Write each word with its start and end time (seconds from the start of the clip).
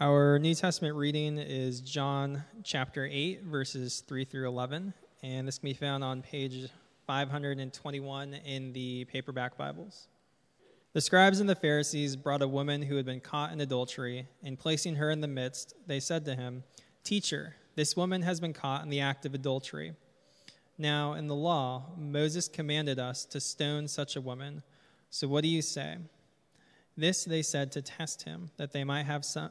Our 0.00 0.38
New 0.38 0.54
Testament 0.54 0.94
reading 0.94 1.38
is 1.38 1.80
John 1.80 2.44
chapter 2.62 3.08
8, 3.10 3.42
verses 3.42 4.04
3 4.06 4.24
through 4.24 4.46
11, 4.46 4.94
and 5.24 5.48
this 5.48 5.58
can 5.58 5.70
be 5.70 5.74
found 5.74 6.04
on 6.04 6.22
page 6.22 6.70
521 7.08 8.34
in 8.34 8.72
the 8.72 9.06
paperback 9.06 9.56
Bibles. 9.56 10.06
The 10.92 11.00
scribes 11.00 11.40
and 11.40 11.48
the 11.48 11.56
Pharisees 11.56 12.14
brought 12.14 12.42
a 12.42 12.46
woman 12.46 12.80
who 12.80 12.94
had 12.94 13.06
been 13.06 13.18
caught 13.18 13.50
in 13.50 13.60
adultery, 13.60 14.28
and 14.44 14.56
placing 14.56 14.94
her 14.94 15.10
in 15.10 15.20
the 15.20 15.26
midst, 15.26 15.74
they 15.88 15.98
said 15.98 16.24
to 16.26 16.36
him, 16.36 16.62
Teacher, 17.02 17.56
this 17.74 17.96
woman 17.96 18.22
has 18.22 18.38
been 18.38 18.52
caught 18.52 18.84
in 18.84 18.90
the 18.90 19.00
act 19.00 19.26
of 19.26 19.34
adultery. 19.34 19.94
Now, 20.78 21.14
in 21.14 21.26
the 21.26 21.34
law, 21.34 21.86
Moses 21.96 22.46
commanded 22.46 23.00
us 23.00 23.24
to 23.24 23.40
stone 23.40 23.88
such 23.88 24.14
a 24.14 24.20
woman. 24.20 24.62
So 25.10 25.26
what 25.26 25.42
do 25.42 25.48
you 25.48 25.60
say? 25.60 25.96
This 26.96 27.24
they 27.24 27.42
said 27.42 27.72
to 27.72 27.82
test 27.82 28.22
him, 28.22 28.52
that 28.58 28.70
they 28.70 28.84
might 28.84 29.06
have 29.06 29.24
some 29.24 29.50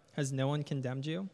Has 0.15 0.31
no 0.31 0.47
one 0.47 0.63
condemned 0.63 1.05
you? 1.05 1.29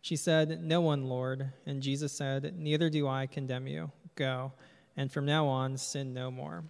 She 0.00 0.16
said, 0.16 0.62
No 0.62 0.80
one, 0.80 1.04
Lord. 1.04 1.52
And 1.66 1.82
Jesus 1.82 2.12
said, 2.12 2.54
Neither 2.58 2.90
do 2.90 3.08
I 3.08 3.26
condemn 3.26 3.66
you. 3.66 3.90
Go, 4.14 4.52
and 4.96 5.10
from 5.10 5.24
now 5.24 5.46
on, 5.46 5.76
sin 5.76 6.12
no 6.14 6.30
more. 6.30 6.64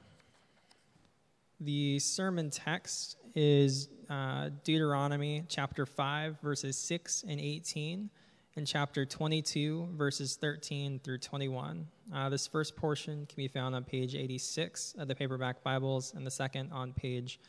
The 1.61 1.99
sermon 1.99 2.51
text 2.51 3.17
is 3.35 3.89
uh, 4.11 4.51
Deuteronomy 4.65 5.45
chapter 5.49 5.87
5, 5.87 6.41
verses 6.41 6.77
6 6.77 7.25
and 7.29 7.41
18, 7.41 8.11
and 8.57 8.67
chapter 8.67 9.05
22, 9.05 9.89
verses 9.97 10.37
13 10.37 11.01
through 11.03 11.19
21. 11.19 11.87
Uh, 12.15 12.29
this 12.29 12.47
first 12.47 12.77
portion 12.77 13.27
can 13.27 13.37
be 13.37 13.49
found 13.49 13.75
on 13.75 13.85
page 13.85 14.15
86 14.15 14.95
of 14.99 15.09
the 15.09 15.15
paperback 15.15 15.63
Bibles, 15.63 16.13
and 16.15 16.27
the 16.27 16.31
second 16.31 16.71
on 16.73 16.93
page 16.93 17.41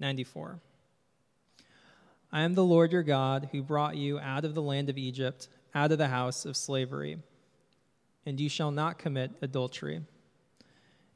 94. 0.00 0.60
I 2.32 2.42
am 2.42 2.54
the 2.54 2.64
Lord 2.64 2.92
your 2.92 3.02
God 3.02 3.48
who 3.52 3.62
brought 3.62 3.96
you 3.96 4.18
out 4.18 4.44
of 4.44 4.54
the 4.54 4.62
land 4.62 4.90
of 4.90 4.98
Egypt, 4.98 5.48
out 5.74 5.92
of 5.92 5.98
the 5.98 6.08
house 6.08 6.44
of 6.44 6.56
slavery. 6.56 7.18
And 8.24 8.40
you 8.40 8.48
shall 8.48 8.70
not 8.70 8.98
commit 8.98 9.32
adultery. 9.42 10.02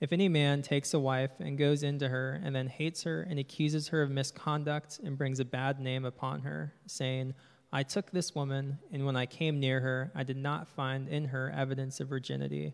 If 0.00 0.12
any 0.12 0.28
man 0.28 0.62
takes 0.62 0.94
a 0.94 1.00
wife 1.00 1.32
and 1.40 1.58
goes 1.58 1.82
into 1.82 2.08
her 2.08 2.40
and 2.42 2.56
then 2.56 2.68
hates 2.68 3.02
her 3.02 3.22
and 3.22 3.38
accuses 3.38 3.88
her 3.88 4.00
of 4.00 4.10
misconduct 4.10 4.98
and 5.04 5.18
brings 5.18 5.40
a 5.40 5.44
bad 5.44 5.78
name 5.78 6.06
upon 6.06 6.40
her, 6.40 6.72
saying, 6.86 7.34
I 7.72 7.82
took 7.82 8.10
this 8.10 8.34
woman, 8.34 8.78
and 8.92 9.04
when 9.04 9.14
I 9.14 9.26
came 9.26 9.60
near 9.60 9.80
her, 9.80 10.10
I 10.14 10.22
did 10.22 10.38
not 10.38 10.68
find 10.68 11.06
in 11.08 11.26
her 11.26 11.52
evidence 11.54 12.00
of 12.00 12.08
virginity. 12.08 12.72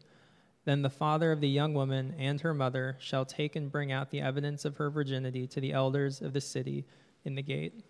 Then 0.64 0.82
the 0.82 0.90
father 0.90 1.32
of 1.32 1.40
the 1.40 1.48
young 1.48 1.74
woman 1.74 2.14
and 2.18 2.40
her 2.40 2.54
mother 2.54 2.96
shall 3.00 3.24
take 3.24 3.56
and 3.56 3.72
bring 3.72 3.90
out 3.90 4.10
the 4.10 4.20
evidence 4.20 4.64
of 4.64 4.76
her 4.76 4.88
virginity 4.88 5.46
to 5.48 5.60
the 5.60 5.72
elders 5.72 6.22
of 6.22 6.32
the 6.32 6.40
city 6.40 6.86
in 7.24 7.34
the 7.34 7.42
gate. 7.42 7.84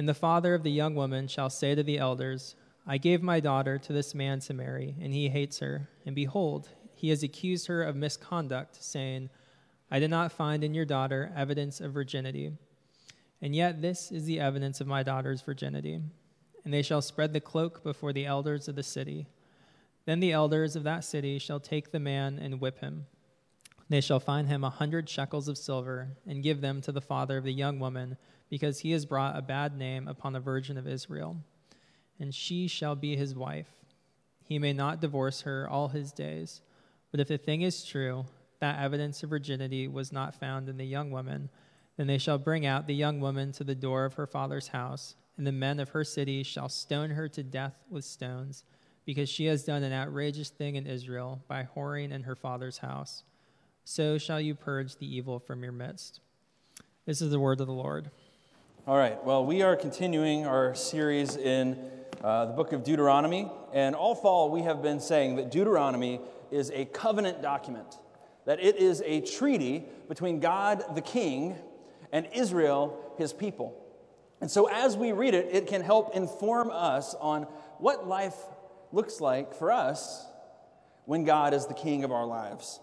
And 0.00 0.08
the 0.08 0.14
father 0.14 0.54
of 0.54 0.62
the 0.62 0.70
young 0.70 0.94
woman 0.94 1.28
shall 1.28 1.50
say 1.50 1.74
to 1.74 1.82
the 1.82 1.98
elders, 1.98 2.56
I 2.86 2.96
gave 2.96 3.22
my 3.22 3.38
daughter 3.38 3.76
to 3.76 3.92
this 3.92 4.14
man 4.14 4.40
to 4.40 4.54
marry, 4.54 4.96
and 4.98 5.12
he 5.12 5.28
hates 5.28 5.58
her. 5.58 5.90
And 6.06 6.14
behold, 6.14 6.70
he 6.94 7.10
has 7.10 7.22
accused 7.22 7.66
her 7.66 7.82
of 7.82 7.96
misconduct, 7.96 8.82
saying, 8.82 9.28
I 9.90 9.98
did 9.98 10.08
not 10.08 10.32
find 10.32 10.64
in 10.64 10.72
your 10.72 10.86
daughter 10.86 11.30
evidence 11.36 11.82
of 11.82 11.92
virginity. 11.92 12.52
And 13.42 13.54
yet 13.54 13.82
this 13.82 14.10
is 14.10 14.24
the 14.24 14.40
evidence 14.40 14.80
of 14.80 14.86
my 14.86 15.02
daughter's 15.02 15.42
virginity. 15.42 16.00
And 16.64 16.72
they 16.72 16.80
shall 16.80 17.02
spread 17.02 17.34
the 17.34 17.40
cloak 17.40 17.84
before 17.84 18.14
the 18.14 18.24
elders 18.24 18.68
of 18.68 18.76
the 18.76 18.82
city. 18.82 19.26
Then 20.06 20.20
the 20.20 20.32
elders 20.32 20.76
of 20.76 20.84
that 20.84 21.04
city 21.04 21.38
shall 21.38 21.60
take 21.60 21.92
the 21.92 22.00
man 22.00 22.38
and 22.38 22.58
whip 22.58 22.80
him. 22.80 23.04
They 23.90 24.00
shall 24.00 24.20
fine 24.20 24.46
him 24.46 24.62
a 24.62 24.70
hundred 24.70 25.08
shekels 25.08 25.48
of 25.48 25.58
silver, 25.58 26.16
and 26.24 26.44
give 26.44 26.60
them 26.60 26.80
to 26.82 26.92
the 26.92 27.00
father 27.00 27.38
of 27.38 27.44
the 27.44 27.52
young 27.52 27.80
woman 27.80 28.16
because 28.48 28.78
he 28.78 28.92
has 28.92 29.04
brought 29.04 29.36
a 29.36 29.42
bad 29.42 29.76
name 29.76 30.06
upon 30.06 30.32
the 30.32 30.40
Virgin 30.40 30.78
of 30.78 30.86
Israel. 30.86 31.36
And 32.20 32.32
she 32.32 32.68
shall 32.68 32.94
be 32.94 33.16
his 33.16 33.34
wife. 33.34 33.68
He 34.44 34.60
may 34.60 34.72
not 34.72 35.00
divorce 35.00 35.40
her 35.42 35.68
all 35.68 35.88
his 35.88 36.12
days. 36.12 36.60
But 37.10 37.18
if 37.18 37.26
the 37.26 37.36
thing 37.36 37.62
is 37.62 37.84
true, 37.84 38.26
that 38.60 38.78
evidence 38.78 39.24
of 39.24 39.30
virginity 39.30 39.88
was 39.88 40.12
not 40.12 40.38
found 40.38 40.68
in 40.68 40.76
the 40.76 40.84
young 40.84 41.10
woman, 41.10 41.50
then 41.96 42.06
they 42.06 42.18
shall 42.18 42.38
bring 42.38 42.64
out 42.64 42.86
the 42.86 42.94
young 42.94 43.20
woman 43.20 43.50
to 43.52 43.64
the 43.64 43.74
door 43.74 44.04
of 44.04 44.14
her 44.14 44.26
father's 44.26 44.68
house, 44.68 45.16
and 45.36 45.44
the 45.44 45.52
men 45.52 45.80
of 45.80 45.88
her 45.88 46.04
city 46.04 46.44
shall 46.44 46.68
stone 46.68 47.10
her 47.10 47.28
to 47.28 47.42
death 47.42 47.74
with 47.88 48.04
stones, 48.04 48.64
because 49.04 49.28
she 49.28 49.46
has 49.46 49.64
done 49.64 49.82
an 49.82 49.92
outrageous 49.92 50.50
thing 50.50 50.76
in 50.76 50.86
Israel 50.86 51.42
by 51.48 51.66
whoring 51.74 52.12
in 52.12 52.22
her 52.22 52.36
father's 52.36 52.78
house. 52.78 53.24
So 53.90 54.18
shall 54.18 54.40
you 54.40 54.54
purge 54.54 54.94
the 54.98 55.16
evil 55.16 55.40
from 55.40 55.64
your 55.64 55.72
midst. 55.72 56.20
This 57.06 57.20
is 57.20 57.32
the 57.32 57.40
word 57.40 57.60
of 57.60 57.66
the 57.66 57.72
Lord. 57.72 58.08
All 58.86 58.96
right, 58.96 59.20
well, 59.24 59.44
we 59.44 59.62
are 59.62 59.74
continuing 59.74 60.46
our 60.46 60.76
series 60.76 61.34
in 61.34 61.76
uh, 62.22 62.44
the 62.44 62.52
book 62.52 62.72
of 62.72 62.84
Deuteronomy. 62.84 63.50
And 63.72 63.96
all 63.96 64.14
fall, 64.14 64.48
we 64.48 64.62
have 64.62 64.80
been 64.80 65.00
saying 65.00 65.34
that 65.36 65.50
Deuteronomy 65.50 66.20
is 66.52 66.70
a 66.70 66.84
covenant 66.84 67.42
document, 67.42 67.98
that 68.44 68.60
it 68.60 68.76
is 68.76 69.02
a 69.04 69.22
treaty 69.22 69.86
between 70.06 70.38
God 70.38 70.84
the 70.94 71.02
king 71.02 71.56
and 72.12 72.28
Israel, 72.32 73.12
his 73.18 73.32
people. 73.32 73.74
And 74.40 74.48
so, 74.48 74.68
as 74.68 74.96
we 74.96 75.10
read 75.10 75.34
it, 75.34 75.48
it 75.50 75.66
can 75.66 75.82
help 75.82 76.14
inform 76.14 76.70
us 76.70 77.16
on 77.18 77.42
what 77.78 78.06
life 78.06 78.36
looks 78.92 79.20
like 79.20 79.52
for 79.52 79.72
us 79.72 80.28
when 81.06 81.24
God 81.24 81.54
is 81.54 81.66
the 81.66 81.74
king 81.74 82.04
of 82.04 82.12
our 82.12 82.24
lives. 82.24 82.78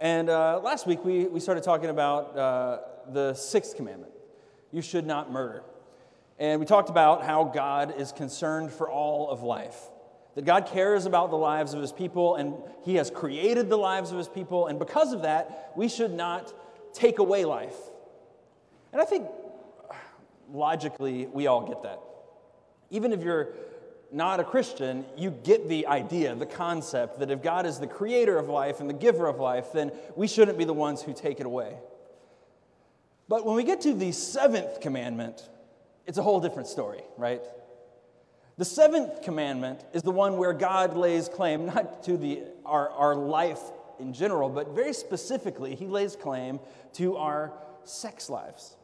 And 0.00 0.30
uh, 0.30 0.60
last 0.64 0.86
week, 0.86 1.04
we, 1.04 1.26
we 1.26 1.40
started 1.40 1.62
talking 1.62 1.90
about 1.90 2.36
uh, 2.36 2.78
the 3.12 3.34
sixth 3.34 3.76
commandment 3.76 4.12
you 4.72 4.82
should 4.82 5.06
not 5.06 5.30
murder. 5.30 5.62
And 6.38 6.58
we 6.58 6.64
talked 6.64 6.88
about 6.88 7.24
how 7.24 7.44
God 7.44 8.00
is 8.00 8.12
concerned 8.12 8.72
for 8.72 8.88
all 8.88 9.28
of 9.28 9.42
life. 9.42 9.76
That 10.36 10.44
God 10.44 10.66
cares 10.66 11.06
about 11.06 11.30
the 11.30 11.36
lives 11.36 11.74
of 11.74 11.82
his 11.82 11.92
people 11.92 12.36
and 12.36 12.54
he 12.82 12.94
has 12.94 13.10
created 13.10 13.68
the 13.68 13.76
lives 13.76 14.10
of 14.12 14.16
his 14.16 14.28
people. 14.28 14.68
And 14.68 14.78
because 14.78 15.12
of 15.12 15.22
that, 15.22 15.72
we 15.76 15.88
should 15.88 16.12
not 16.12 16.54
take 16.94 17.18
away 17.18 17.44
life. 17.44 17.76
And 18.92 19.02
I 19.02 19.04
think 19.04 19.26
logically, 20.50 21.26
we 21.26 21.46
all 21.46 21.66
get 21.66 21.82
that. 21.82 22.00
Even 22.90 23.12
if 23.12 23.22
you're 23.22 23.50
not 24.12 24.40
a 24.40 24.44
Christian, 24.44 25.04
you 25.16 25.30
get 25.30 25.68
the 25.68 25.86
idea, 25.86 26.34
the 26.34 26.46
concept 26.46 27.20
that 27.20 27.30
if 27.30 27.42
God 27.42 27.66
is 27.66 27.78
the 27.78 27.86
creator 27.86 28.38
of 28.38 28.48
life 28.48 28.80
and 28.80 28.88
the 28.88 28.94
giver 28.94 29.26
of 29.26 29.38
life, 29.38 29.72
then 29.72 29.92
we 30.16 30.26
shouldn't 30.26 30.58
be 30.58 30.64
the 30.64 30.72
ones 30.72 31.02
who 31.02 31.12
take 31.12 31.40
it 31.40 31.46
away. 31.46 31.76
But 33.28 33.46
when 33.46 33.54
we 33.54 33.62
get 33.62 33.82
to 33.82 33.94
the 33.94 34.10
seventh 34.12 34.80
commandment, 34.80 35.48
it's 36.06 36.18
a 36.18 36.22
whole 36.22 36.40
different 36.40 36.68
story, 36.68 37.02
right? 37.16 37.42
The 38.58 38.64
seventh 38.64 39.22
commandment 39.22 39.84
is 39.92 40.02
the 40.02 40.10
one 40.10 40.36
where 40.36 40.52
God 40.52 40.96
lays 40.96 41.28
claim 41.28 41.66
not 41.66 42.02
to 42.04 42.16
the, 42.16 42.42
our, 42.66 42.90
our 42.90 43.14
life 43.14 43.60
in 44.00 44.12
general, 44.12 44.48
but 44.48 44.74
very 44.74 44.92
specifically, 44.92 45.74
He 45.74 45.86
lays 45.86 46.16
claim 46.16 46.58
to 46.94 47.16
our 47.16 47.52
sex 47.84 48.28
lives. 48.28 48.76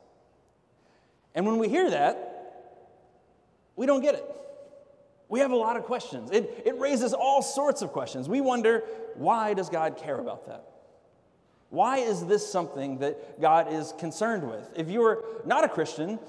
And 1.34 1.44
when 1.44 1.58
we 1.58 1.68
hear 1.68 1.90
that, 1.90 2.32
we 3.74 3.86
don't 3.86 4.00
get 4.00 4.14
it. 4.14 4.24
We 5.28 5.40
have 5.40 5.50
a 5.50 5.56
lot 5.56 5.76
of 5.76 5.84
questions. 5.84 6.30
It, 6.30 6.62
it 6.64 6.78
raises 6.78 7.12
all 7.12 7.42
sorts 7.42 7.82
of 7.82 7.92
questions. 7.92 8.28
We 8.28 8.40
wonder 8.40 8.84
why 9.14 9.54
does 9.54 9.68
God 9.68 9.96
care 9.96 10.18
about 10.18 10.46
that? 10.46 10.64
Why 11.70 11.98
is 11.98 12.24
this 12.26 12.48
something 12.48 12.98
that 12.98 13.40
God 13.40 13.72
is 13.72 13.92
concerned 13.98 14.48
with? 14.48 14.70
If 14.76 14.88
you're 14.88 15.24
not 15.44 15.64
a 15.64 15.68
Christian, 15.68 16.20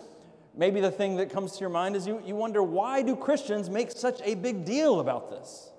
maybe 0.56 0.82
the 0.82 0.90
thing 0.90 1.18
that 1.18 1.30
comes 1.30 1.54
to 1.54 1.60
your 1.60 1.70
mind 1.70 1.96
is 1.96 2.08
you, 2.08 2.22
you 2.26 2.36
wonder 2.36 2.64
why 2.64 3.04
do 3.04 3.16
Christians 3.16 3.70
make 3.70 3.92
such 3.92 4.20
a 4.24 4.34
big 4.34 4.66
deal 4.66 5.00
about 5.00 5.30
this? 5.30 5.70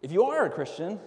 If 0.00 0.12
you 0.12 0.24
are 0.24 0.46
a 0.46 0.50
Christian, 0.50 1.00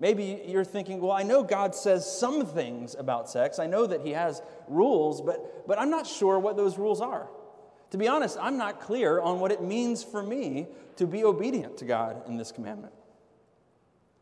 maybe 0.00 0.42
you're 0.44 0.64
thinking, 0.64 1.00
well, 1.00 1.12
I 1.12 1.22
know 1.22 1.44
God 1.44 1.74
says 1.76 2.18
some 2.18 2.44
things 2.44 2.96
about 2.98 3.30
sex. 3.30 3.60
I 3.60 3.68
know 3.68 3.86
that 3.86 4.00
He 4.00 4.10
has 4.10 4.42
rules, 4.66 5.20
but, 5.20 5.68
but 5.68 5.78
I'm 5.78 5.90
not 5.90 6.08
sure 6.08 6.40
what 6.40 6.56
those 6.56 6.76
rules 6.76 7.00
are. 7.00 7.28
To 7.90 7.98
be 7.98 8.08
honest, 8.08 8.38
I'm 8.40 8.56
not 8.56 8.80
clear 8.80 9.20
on 9.20 9.40
what 9.40 9.50
it 9.52 9.62
means 9.62 10.02
for 10.02 10.22
me 10.22 10.68
to 10.96 11.06
be 11.06 11.24
obedient 11.24 11.78
to 11.78 11.84
God 11.84 12.28
in 12.28 12.36
this 12.36 12.52
commandment. 12.52 12.92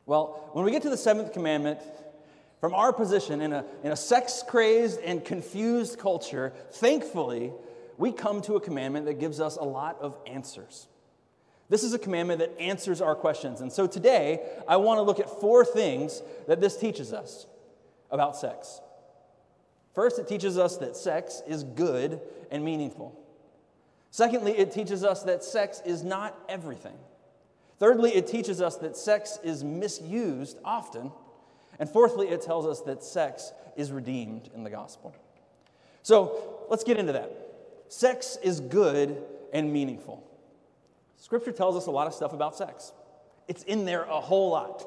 Well, 0.06 0.50
when 0.52 0.64
we 0.64 0.70
get 0.70 0.82
to 0.82 0.90
the 0.90 0.96
seventh 0.96 1.32
commandment, 1.32 1.80
from 2.60 2.74
our 2.74 2.92
position 2.92 3.40
in 3.40 3.52
a, 3.52 3.64
in 3.84 3.92
a 3.92 3.96
sex 3.96 4.42
crazed 4.46 5.00
and 5.00 5.24
confused 5.24 5.98
culture, 5.98 6.52
thankfully, 6.72 7.52
we 7.98 8.10
come 8.10 8.40
to 8.42 8.56
a 8.56 8.60
commandment 8.60 9.06
that 9.06 9.20
gives 9.20 9.38
us 9.38 9.56
a 9.56 9.64
lot 9.64 9.98
of 10.00 10.16
answers. 10.26 10.88
This 11.68 11.82
is 11.82 11.92
a 11.92 11.98
commandment 11.98 12.40
that 12.40 12.58
answers 12.58 13.02
our 13.02 13.14
questions. 13.14 13.60
And 13.60 13.70
so 13.70 13.86
today, 13.86 14.40
I 14.66 14.76
want 14.76 14.98
to 14.98 15.02
look 15.02 15.20
at 15.20 15.40
four 15.40 15.64
things 15.64 16.22
that 16.46 16.60
this 16.60 16.76
teaches 16.76 17.12
us 17.12 17.46
about 18.10 18.36
sex. 18.36 18.80
First, 19.94 20.18
it 20.18 20.26
teaches 20.26 20.56
us 20.56 20.78
that 20.78 20.96
sex 20.96 21.42
is 21.46 21.64
good 21.64 22.20
and 22.50 22.64
meaningful. 22.64 23.18
Secondly, 24.10 24.56
it 24.56 24.72
teaches 24.72 25.04
us 25.04 25.22
that 25.24 25.44
sex 25.44 25.82
is 25.84 26.02
not 26.02 26.36
everything. 26.48 26.96
Thirdly, 27.78 28.14
it 28.14 28.26
teaches 28.26 28.60
us 28.60 28.76
that 28.76 28.96
sex 28.96 29.38
is 29.44 29.62
misused 29.62 30.58
often. 30.64 31.12
And 31.78 31.88
fourthly, 31.88 32.28
it 32.28 32.42
tells 32.42 32.66
us 32.66 32.80
that 32.82 33.04
sex 33.04 33.52
is 33.76 33.92
redeemed 33.92 34.50
in 34.54 34.64
the 34.64 34.70
gospel. 34.70 35.14
So 36.02 36.64
let's 36.68 36.84
get 36.84 36.98
into 36.98 37.12
that. 37.12 37.30
Sex 37.88 38.36
is 38.42 38.60
good 38.60 39.22
and 39.52 39.72
meaningful. 39.72 40.24
Scripture 41.16 41.52
tells 41.52 41.76
us 41.76 41.86
a 41.86 41.90
lot 41.90 42.06
of 42.06 42.14
stuff 42.14 42.32
about 42.32 42.56
sex, 42.56 42.92
it's 43.46 43.62
in 43.64 43.84
there 43.84 44.02
a 44.04 44.20
whole 44.20 44.50
lot. 44.50 44.86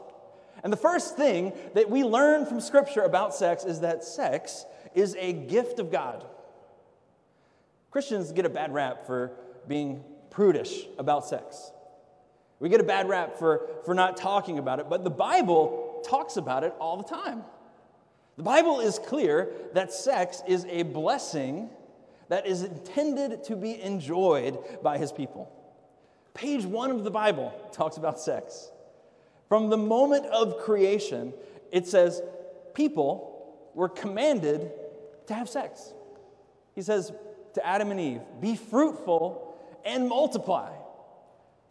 And 0.64 0.72
the 0.72 0.78
first 0.78 1.16
thing 1.16 1.54
that 1.74 1.90
we 1.90 2.04
learn 2.04 2.46
from 2.46 2.60
Scripture 2.60 3.02
about 3.02 3.34
sex 3.34 3.64
is 3.64 3.80
that 3.80 4.04
sex 4.04 4.66
is 4.94 5.16
a 5.18 5.34
gift 5.34 5.80
of 5.80 5.92
God. 5.92 6.26
Christians 7.92 8.32
get 8.32 8.46
a 8.46 8.50
bad 8.50 8.74
rap 8.74 9.06
for 9.06 9.34
being 9.68 10.04
prudish 10.30 10.86
about 10.98 11.28
sex. 11.28 11.72
We 12.60 12.70
get 12.70 12.80
a 12.80 12.86
bad 12.86 13.10
rap 13.10 13.38
for, 13.38 13.70
for 13.86 13.94
not 13.94 14.18
talking 14.18 14.58
about 14.58 14.80
it, 14.80 14.90
but 14.90 15.04
the 15.04 15.10
Bible 15.10 16.02
talks 16.08 16.38
about 16.38 16.64
it 16.64 16.74
all 16.80 16.98
the 16.98 17.04
time. 17.04 17.44
The 18.38 18.44
Bible 18.44 18.80
is 18.80 18.98
clear 18.98 19.52
that 19.74 19.94
sex 19.94 20.42
is 20.48 20.66
a 20.66 20.84
blessing 20.84 21.70
that 22.30 22.48
is 22.48 22.64
intended 22.64 23.44
to 23.46 23.56
be 23.58 23.82
enjoyed 23.82 24.58
by 24.82 24.98
his 24.98 25.12
people. 25.12 25.52
Page 26.34 26.64
one 26.64 26.92
of 26.92 27.04
the 27.04 27.12
Bible 27.12 27.54
talks 27.74 27.98
about 27.98 28.20
sex. 28.20 28.72
From 29.50 29.70
the 29.70 29.78
moment 29.78 30.26
of 30.28 30.60
creation, 30.60 31.34
it 31.72 31.88
says 31.88 32.22
people 32.74 33.68
were 33.74 33.90
commanded 33.90 34.72
to 35.28 35.34
have 35.34 35.50
sex. 35.50 35.94
He 36.74 36.82
says 36.82 37.12
to 37.54 37.66
Adam 37.66 37.92
and 37.92 38.00
Eve, 38.00 38.22
Be 38.40 38.56
fruitful 38.56 39.58
and 39.86 40.08
multiply. 40.08 40.72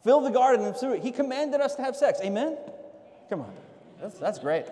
Fill 0.03 0.21
the 0.21 0.31
garden 0.31 0.65
and. 0.65 1.03
He 1.03 1.13
commanded 1.13 1.61
us 1.61 1.75
to 1.77 1.83
have 1.83 1.97
sex. 1.97 2.21
Amen? 2.23 2.57
Come 3.29 3.41
on. 3.43 3.53
That's, 4.01 4.19
that's 4.19 4.39
great. 4.39 4.67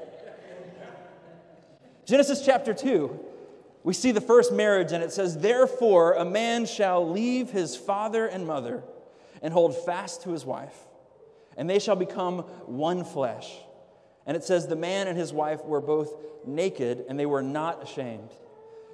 Genesis 2.06 2.42
chapter 2.44 2.72
2, 2.72 3.20
we 3.84 3.92
see 3.92 4.12
the 4.12 4.20
first 4.20 4.52
marriage, 4.52 4.92
and 4.92 5.04
it 5.04 5.12
says, 5.12 5.36
Therefore, 5.36 6.14
a 6.14 6.24
man 6.24 6.64
shall 6.64 7.08
leave 7.08 7.50
his 7.50 7.76
father 7.76 8.26
and 8.26 8.46
mother 8.46 8.82
and 9.42 9.52
hold 9.52 9.76
fast 9.84 10.22
to 10.22 10.30
his 10.30 10.44
wife, 10.46 10.74
and 11.56 11.68
they 11.68 11.78
shall 11.78 11.96
become 11.96 12.38
one 12.64 13.04
flesh. 13.04 13.54
And 14.26 14.36
it 14.36 14.44
says, 14.44 14.66
The 14.66 14.76
man 14.76 15.06
and 15.06 15.18
his 15.18 15.34
wife 15.34 15.62
were 15.64 15.82
both 15.82 16.14
naked, 16.46 17.04
and 17.08 17.20
they 17.20 17.26
were 17.26 17.42
not 17.42 17.82
ashamed. 17.82 18.30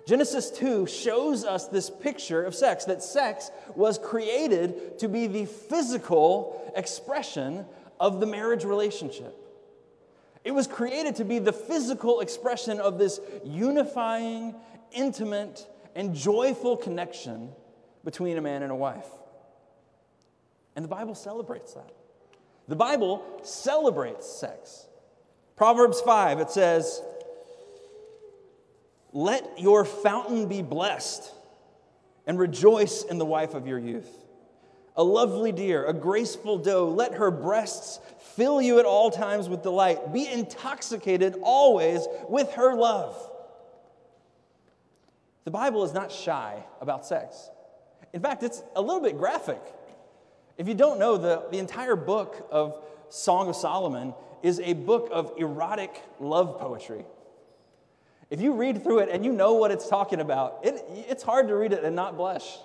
Genesis 0.07 0.51
2 0.51 0.87
shows 0.87 1.45
us 1.45 1.69
this 1.69 1.89
picture 1.89 2.45
of 2.45 2.55
sex 2.55 2.85
that 2.85 3.03
sex 3.03 3.51
was 3.75 3.99
created 3.99 4.99
to 4.99 5.09
be 5.09 5.27
the 5.27 5.47
physical 5.47 6.73
expression 6.77 7.65
of 7.99 8.21
the 8.21 8.27
marriage 8.27 8.65
relationship. 8.65 9.35
It 10.45 10.51
was 10.51 10.67
created 10.67 11.17
to 11.17 11.25
be 11.25 11.39
the 11.39 11.55
physical 11.55 12.21
expression 12.21 12.81
of 12.81 12.99
this 12.99 13.19
unifying, 13.45 14.55
intimate, 14.93 15.67
and 15.95 16.15
joyful 16.15 16.77
connection 16.77 17.51
between 18.05 18.37
a 18.37 18.43
man 18.43 18.63
and 18.63 18.71
a 18.71 18.75
wife. 18.77 19.09
And 20.77 20.85
the 20.85 20.89
Bible 20.89 21.15
celebrates 21.15 21.73
that. 21.75 21.93
The 22.69 22.77
Bible 22.77 23.25
celebrates 23.43 24.29
sex. 24.29 24.87
Proverbs 25.57 26.01
5, 26.01 26.41
it 26.41 26.51
says, 26.51 27.01
Let 29.15 29.61
your 29.61 29.85
fountain 29.85 30.49
be 30.49 30.61
blessed 30.61 31.33
and 32.27 32.37
rejoice 32.37 33.05
in 33.05 33.19
the 33.19 33.25
wife 33.25 33.55
of 33.55 33.67
your 33.67 33.79
youth. 33.79 34.11
A 34.97 35.05
lovely 35.05 35.53
deer, 35.53 35.87
a 35.87 35.93
graceful 35.93 36.59
doe, 36.59 36.89
let 36.89 37.15
her 37.15 37.31
breasts 37.31 38.01
fill 38.35 38.61
you 38.61 38.81
at 38.81 38.85
all 38.85 39.13
times 39.13 39.49
with 39.49 39.63
delight. 39.63 40.13
Be 40.13 40.27
intoxicated 40.29 41.37
always 41.43 42.07
with 42.29 42.53
her 42.53 42.75
love. 42.75 43.17
The 45.45 45.51
Bible 45.51 45.85
is 45.85 45.95
not 45.95 46.11
shy 46.11 46.65
about 46.81 47.07
sex. 47.07 47.51
In 48.13 48.21
fact, 48.21 48.43
it's 48.43 48.63
a 48.75 48.83
little 48.83 49.01
bit 49.01 49.17
graphic. 49.17 49.61
If 50.59 50.67
you 50.67 50.75
don't 50.75 50.99
know, 50.99 51.17
the, 51.17 51.45
the 51.51 51.59
entire 51.59 51.97
book 51.97 52.49
of 52.51 52.83
Song 53.11 53.49
of 53.49 53.55
Solomon 53.55 54.15
is 54.43 54.59
a 54.61 54.73
book 54.73 55.09
of 55.13 55.33
erotic 55.37 56.03
love 56.19 56.59
poetry. 56.59 57.05
If 58.31 58.41
you 58.41 58.55
read 58.55 58.83
through 58.83 59.01
it 59.01 59.09
and 59.11 59.25
you 59.25 59.33
know 59.33 59.55
what 59.55 59.71
it's 59.71 59.89
talking 59.89 60.21
about, 60.21 60.61
it, 60.63 60.83
it's 61.09 61.23
hard 61.23 61.49
to 61.49 61.57
read 61.57 61.73
it 61.73 61.85
and 61.85 61.95
not 61.95 62.17
blush. 62.17 62.59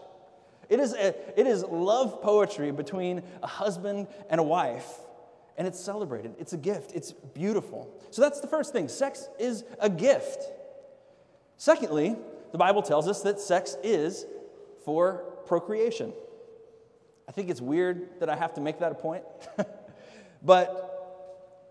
It 0.69 0.79
is, 0.79 0.94
a, 0.94 1.15
it 1.39 1.47
is 1.47 1.63
love 1.63 2.21
poetry 2.21 2.71
between 2.71 3.23
a 3.41 3.47
husband 3.47 4.07
and 4.29 4.39
a 4.39 4.44
wife, 4.44 4.88
and 5.57 5.67
it's 5.67 5.79
celebrated. 5.79 6.35
It's 6.39 6.53
a 6.53 6.57
gift. 6.57 6.91
It's 6.94 7.11
beautiful. 7.11 7.91
So 8.11 8.21
that's 8.21 8.39
the 8.39 8.47
first 8.47 8.71
thing. 8.71 8.88
Sex 8.88 9.27
is 9.39 9.63
a 9.79 9.89
gift. 9.89 10.44
Secondly, 11.57 12.15
the 12.51 12.57
Bible 12.57 12.81
tells 12.81 13.07
us 13.07 13.21
that 13.23 13.39
sex 13.39 13.75
is 13.83 14.25
for 14.85 15.23
procreation. 15.47 16.13
I 17.27 17.31
think 17.31 17.50
it's 17.50 17.61
weird 17.61 18.19
that 18.19 18.29
I 18.29 18.35
have 18.35 18.53
to 18.53 18.61
make 18.61 18.79
that 18.79 18.91
a 18.91 18.95
point. 18.95 19.23
but 20.44 20.88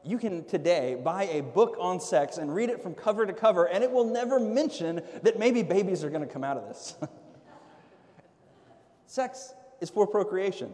you 0.08 0.18
can 0.18 0.44
today 0.44 0.98
buy 1.02 1.24
a 1.24 1.42
book 1.42 1.76
on 1.78 2.00
sex 2.00 2.38
and 2.38 2.54
read 2.54 2.70
it 2.70 2.82
from 2.82 2.94
cover 2.94 3.26
to 3.26 3.32
cover, 3.32 3.66
and 3.66 3.84
it 3.84 3.90
will 3.90 4.06
never 4.06 4.40
mention 4.40 5.02
that 5.22 5.38
maybe 5.38 5.62
babies 5.62 6.02
are 6.02 6.10
going 6.10 6.26
to 6.26 6.32
come 6.32 6.42
out 6.42 6.56
of 6.56 6.68
this. 6.68 6.96
sex 9.06 9.52
is 9.80 9.90
for 9.90 10.06
procreation. 10.06 10.72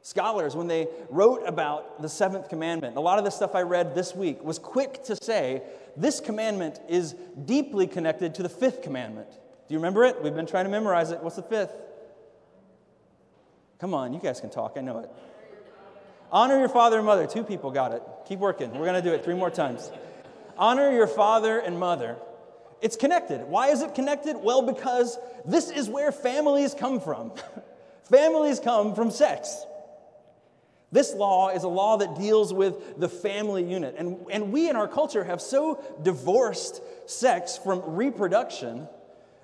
Scholars, 0.00 0.54
when 0.54 0.68
they 0.68 0.86
wrote 1.10 1.42
about 1.46 2.00
the 2.00 2.08
seventh 2.08 2.48
commandment, 2.48 2.96
a 2.96 3.00
lot 3.00 3.18
of 3.18 3.24
the 3.24 3.30
stuff 3.30 3.54
I 3.54 3.62
read 3.62 3.94
this 3.94 4.14
week 4.14 4.42
was 4.42 4.58
quick 4.58 5.02
to 5.04 5.16
say 5.16 5.62
this 5.96 6.20
commandment 6.20 6.80
is 6.88 7.14
deeply 7.44 7.86
connected 7.86 8.34
to 8.36 8.42
the 8.42 8.48
fifth 8.48 8.82
commandment. 8.82 9.30
Do 9.30 9.74
you 9.74 9.78
remember 9.78 10.04
it? 10.04 10.22
We've 10.22 10.34
been 10.34 10.46
trying 10.46 10.64
to 10.64 10.70
memorize 10.70 11.10
it. 11.10 11.22
What's 11.22 11.36
the 11.36 11.42
fifth? 11.42 11.72
Come 13.80 13.94
on, 13.94 14.14
you 14.14 14.20
guys 14.20 14.40
can 14.40 14.48
talk. 14.48 14.74
I 14.76 14.80
know 14.80 15.00
it. 15.00 15.10
Honor 16.30 16.58
your 16.58 16.68
father 16.68 16.96
and 16.96 17.06
mother. 17.06 17.26
Two 17.26 17.44
people 17.44 17.70
got 17.70 17.92
it. 17.92 18.02
Keep 18.26 18.40
working. 18.40 18.70
We're 18.72 18.86
going 18.86 19.02
to 19.02 19.08
do 19.08 19.14
it 19.14 19.24
three 19.24 19.34
more 19.34 19.50
times. 19.50 19.90
Honor 20.58 20.90
your 20.90 21.06
father 21.06 21.58
and 21.58 21.78
mother. 21.78 22.16
It's 22.80 22.96
connected. 22.96 23.42
Why 23.44 23.68
is 23.68 23.82
it 23.82 23.94
connected? 23.94 24.36
Well, 24.36 24.62
because 24.62 25.18
this 25.44 25.70
is 25.70 25.88
where 25.88 26.12
families 26.12 26.74
come 26.74 27.00
from. 27.00 27.32
families 28.10 28.60
come 28.60 28.94
from 28.94 29.10
sex. 29.10 29.64
This 30.92 31.14
law 31.14 31.50
is 31.50 31.64
a 31.64 31.68
law 31.68 31.96
that 31.98 32.16
deals 32.16 32.52
with 32.52 32.98
the 32.98 33.08
family 33.08 33.64
unit. 33.64 33.96
And, 33.98 34.24
and 34.30 34.52
we 34.52 34.68
in 34.68 34.76
our 34.76 34.88
culture 34.88 35.24
have 35.24 35.40
so 35.40 35.82
divorced 36.02 36.80
sex 37.06 37.58
from 37.62 37.82
reproduction 37.84 38.88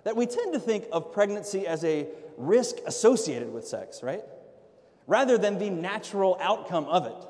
that 0.05 0.17
we 0.17 0.27
tend 0.27 0.53
to 0.55 0.61
think 0.61 0.85
of 0.93 1.13
pregnancy 1.13 1.67
as 1.67 1.85
a 1.85 2.09
risk 2.37 2.77
associated 2.87 3.53
with 3.53 3.67
sex, 3.67 4.03
right? 4.03 4.23
Rather 5.13 5.37
than 5.37 5.59
the 5.59 5.69
natural 5.69 6.39
outcome 6.41 6.87
of 6.87 7.05
it. 7.05 7.29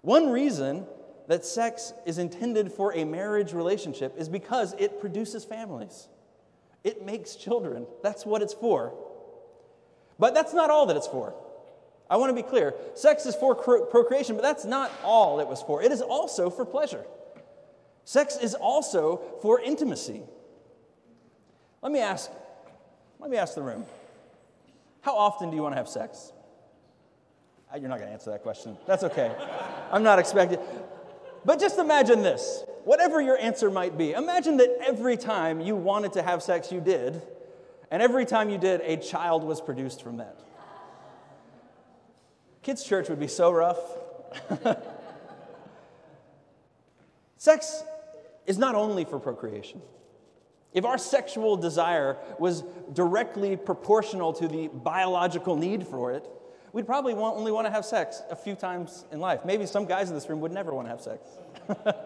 One 0.00 0.30
reason 0.30 0.84
that 1.28 1.44
sex 1.44 1.92
is 2.04 2.18
intended 2.18 2.72
for 2.72 2.92
a 2.92 3.04
marriage 3.04 3.52
relationship 3.52 4.12
is 4.18 4.28
because 4.28 4.74
it 4.80 5.00
produces 5.00 5.44
families. 5.44 6.08
It 6.82 7.06
makes 7.06 7.36
children. 7.36 7.86
That's 8.02 8.26
what 8.26 8.42
it's 8.42 8.52
for. 8.52 8.94
But 10.18 10.34
that's 10.34 10.52
not 10.52 10.70
all 10.70 10.86
that 10.86 10.96
it's 10.96 11.06
for. 11.06 11.34
I 12.10 12.16
want 12.16 12.30
to 12.30 12.42
be 12.42 12.48
clear. 12.48 12.74
Sex 12.94 13.24
is 13.24 13.36
for 13.36 13.54
procreation, 13.54 14.34
but 14.34 14.42
that's 14.42 14.64
not 14.64 14.90
all 15.04 15.38
it 15.38 15.46
was 15.46 15.62
for. 15.62 15.84
It 15.84 15.92
is 15.92 16.02
also 16.02 16.50
for 16.50 16.64
pleasure. 16.64 17.04
Sex 18.04 18.36
is 18.36 18.54
also 18.54 19.22
for 19.40 19.60
intimacy. 19.60 20.24
Let 21.80 21.92
me 21.92 22.00
ask 22.00 22.28
let 23.20 23.30
me 23.30 23.36
ask 23.36 23.54
the 23.54 23.62
room 23.62 23.86
how 25.06 25.16
often 25.16 25.50
do 25.50 25.56
you 25.56 25.62
want 25.62 25.72
to 25.72 25.76
have 25.76 25.88
sex? 25.88 26.32
You're 27.72 27.88
not 27.88 27.98
going 27.98 28.08
to 28.08 28.12
answer 28.12 28.30
that 28.32 28.42
question. 28.42 28.76
That's 28.88 29.04
okay. 29.04 29.32
I'm 29.92 30.02
not 30.02 30.18
expecting. 30.18 30.58
But 31.44 31.60
just 31.60 31.78
imagine 31.78 32.22
this 32.22 32.64
whatever 32.82 33.20
your 33.20 33.38
answer 33.38 33.70
might 33.70 33.96
be, 33.96 34.12
imagine 34.12 34.56
that 34.56 34.78
every 34.84 35.16
time 35.16 35.60
you 35.60 35.76
wanted 35.76 36.14
to 36.14 36.22
have 36.22 36.42
sex, 36.42 36.72
you 36.72 36.80
did, 36.80 37.22
and 37.88 38.02
every 38.02 38.24
time 38.24 38.50
you 38.50 38.58
did, 38.58 38.80
a 38.80 38.96
child 38.96 39.44
was 39.44 39.60
produced 39.60 40.02
from 40.02 40.16
that. 40.16 40.40
Kids' 42.62 42.82
church 42.82 43.08
would 43.08 43.20
be 43.20 43.28
so 43.28 43.52
rough. 43.52 43.78
sex 47.36 47.84
is 48.44 48.58
not 48.58 48.74
only 48.74 49.04
for 49.04 49.20
procreation. 49.20 49.80
If 50.76 50.84
our 50.84 50.98
sexual 50.98 51.56
desire 51.56 52.18
was 52.38 52.62
directly 52.92 53.56
proportional 53.56 54.34
to 54.34 54.46
the 54.46 54.68
biological 54.68 55.56
need 55.56 55.86
for 55.86 56.12
it, 56.12 56.28
we'd 56.74 56.84
probably 56.84 57.14
want, 57.14 57.38
only 57.38 57.50
want 57.50 57.66
to 57.66 57.70
have 57.70 57.86
sex 57.86 58.22
a 58.30 58.36
few 58.36 58.54
times 58.54 59.06
in 59.10 59.18
life. 59.18 59.40
Maybe 59.46 59.64
some 59.64 59.86
guys 59.86 60.10
in 60.10 60.14
this 60.14 60.28
room 60.28 60.40
would 60.42 60.52
never 60.52 60.74
want 60.74 60.86
to 60.86 60.90
have 60.90 61.00
sex. 61.00 61.26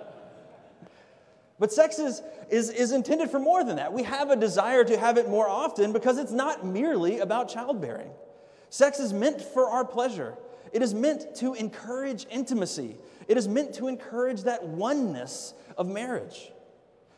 but 1.59 1.73
sex 1.73 1.99
is, 1.99 2.23
is, 2.49 2.71
is 2.71 2.93
intended 2.93 3.29
for 3.29 3.41
more 3.41 3.65
than 3.65 3.75
that. 3.75 3.93
We 3.93 4.05
have 4.05 4.31
a 4.31 4.37
desire 4.37 4.85
to 4.85 4.97
have 4.97 5.19
it 5.19 5.29
more 5.29 5.49
often 5.49 5.93
because 5.93 6.17
it's 6.17 6.31
not 6.31 6.65
merely 6.65 7.19
about 7.19 7.49
childbearing. 7.49 8.13
Sex 8.69 9.01
is 9.01 9.13
meant 9.13 9.43
for 9.43 9.67
our 9.67 9.85
pleasure, 9.85 10.37
it 10.73 10.81
is 10.81 10.95
meant 10.95 11.35
to 11.35 11.55
encourage 11.55 12.25
intimacy, 12.31 12.97
it 13.27 13.37
is 13.37 13.49
meant 13.49 13.75
to 13.75 13.89
encourage 13.89 14.43
that 14.43 14.63
oneness 14.63 15.55
of 15.77 15.89
marriage. 15.89 16.53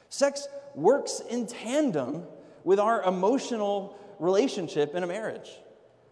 Sex 0.08 0.48
works 0.74 1.20
in 1.28 1.46
tandem 1.46 2.24
with 2.64 2.78
our 2.78 3.02
emotional 3.02 3.98
relationship 4.18 4.94
in 4.94 5.02
a 5.02 5.06
marriage. 5.06 5.50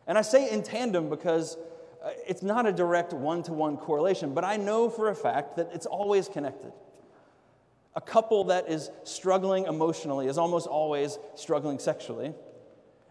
And 0.07 0.19
I 0.19 0.23
say 0.23 0.51
in 0.51 0.63
tandem 0.63 1.09
because 1.09 1.57
uh, 2.05 2.11
it's 2.27 2.43
not 2.43 2.67
a 2.67 2.73
direct 2.73 3.13
one 3.13 3.43
to 3.45 3.53
one 3.53 3.77
correlation, 3.77 4.35
but 4.35 4.45
I 4.45 4.57
know 4.57 4.89
for 4.89 5.09
a 5.11 5.15
fact 5.15 5.57
that 5.57 5.71
it's 5.73 5.87
always 5.87 6.29
connected. 6.29 6.73
A 7.95 8.01
couple 8.01 8.45
that 8.45 8.69
is 8.69 8.91
struggling 9.05 9.67
emotionally 9.67 10.27
is 10.27 10.39
almost 10.39 10.67
always 10.67 11.19
struggling 11.35 11.79
sexually. 11.79 12.33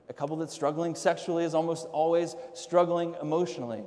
A 0.10 0.14
couple 0.14 0.38
that's 0.38 0.54
struggling 0.54 0.96
sexually 0.96 1.44
is 1.44 1.54
almost 1.54 1.88
always 1.92 2.36
struggling 2.54 3.16
emotionally. 3.22 3.84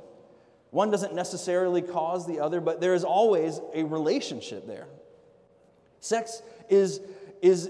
One 0.71 0.89
doesn't 0.89 1.13
necessarily 1.13 1.81
cause 1.81 2.25
the 2.25 2.39
other, 2.39 2.61
but 2.61 2.79
there 2.79 2.93
is 2.93 3.03
always 3.03 3.59
a 3.73 3.83
relationship 3.83 4.65
there. 4.65 4.87
Sex 5.99 6.41
is, 6.69 7.01
is 7.43 7.69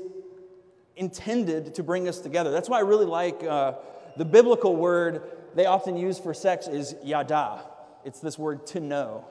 intended 0.96 1.76
to 1.76 1.84
bring 1.84 2.08
us 2.08 2.20
together. 2.20 2.52
That's 2.52 2.70
why 2.70 2.78
I 2.78 2.82
really 2.82 3.08
like 3.08 3.44
uh, 3.44 3.74
the 4.16 4.24
biblical 4.24 4.76
word 4.76 5.24
they 5.56 5.66
often 5.66 5.98
use 5.98 6.20
for 6.20 6.34
sex 6.34 6.68
is 6.68 6.96
yada. 7.04 7.64
It's 8.06 8.20
this 8.20 8.38
word 8.38 8.68
to 8.68 8.80
know. 8.80 9.26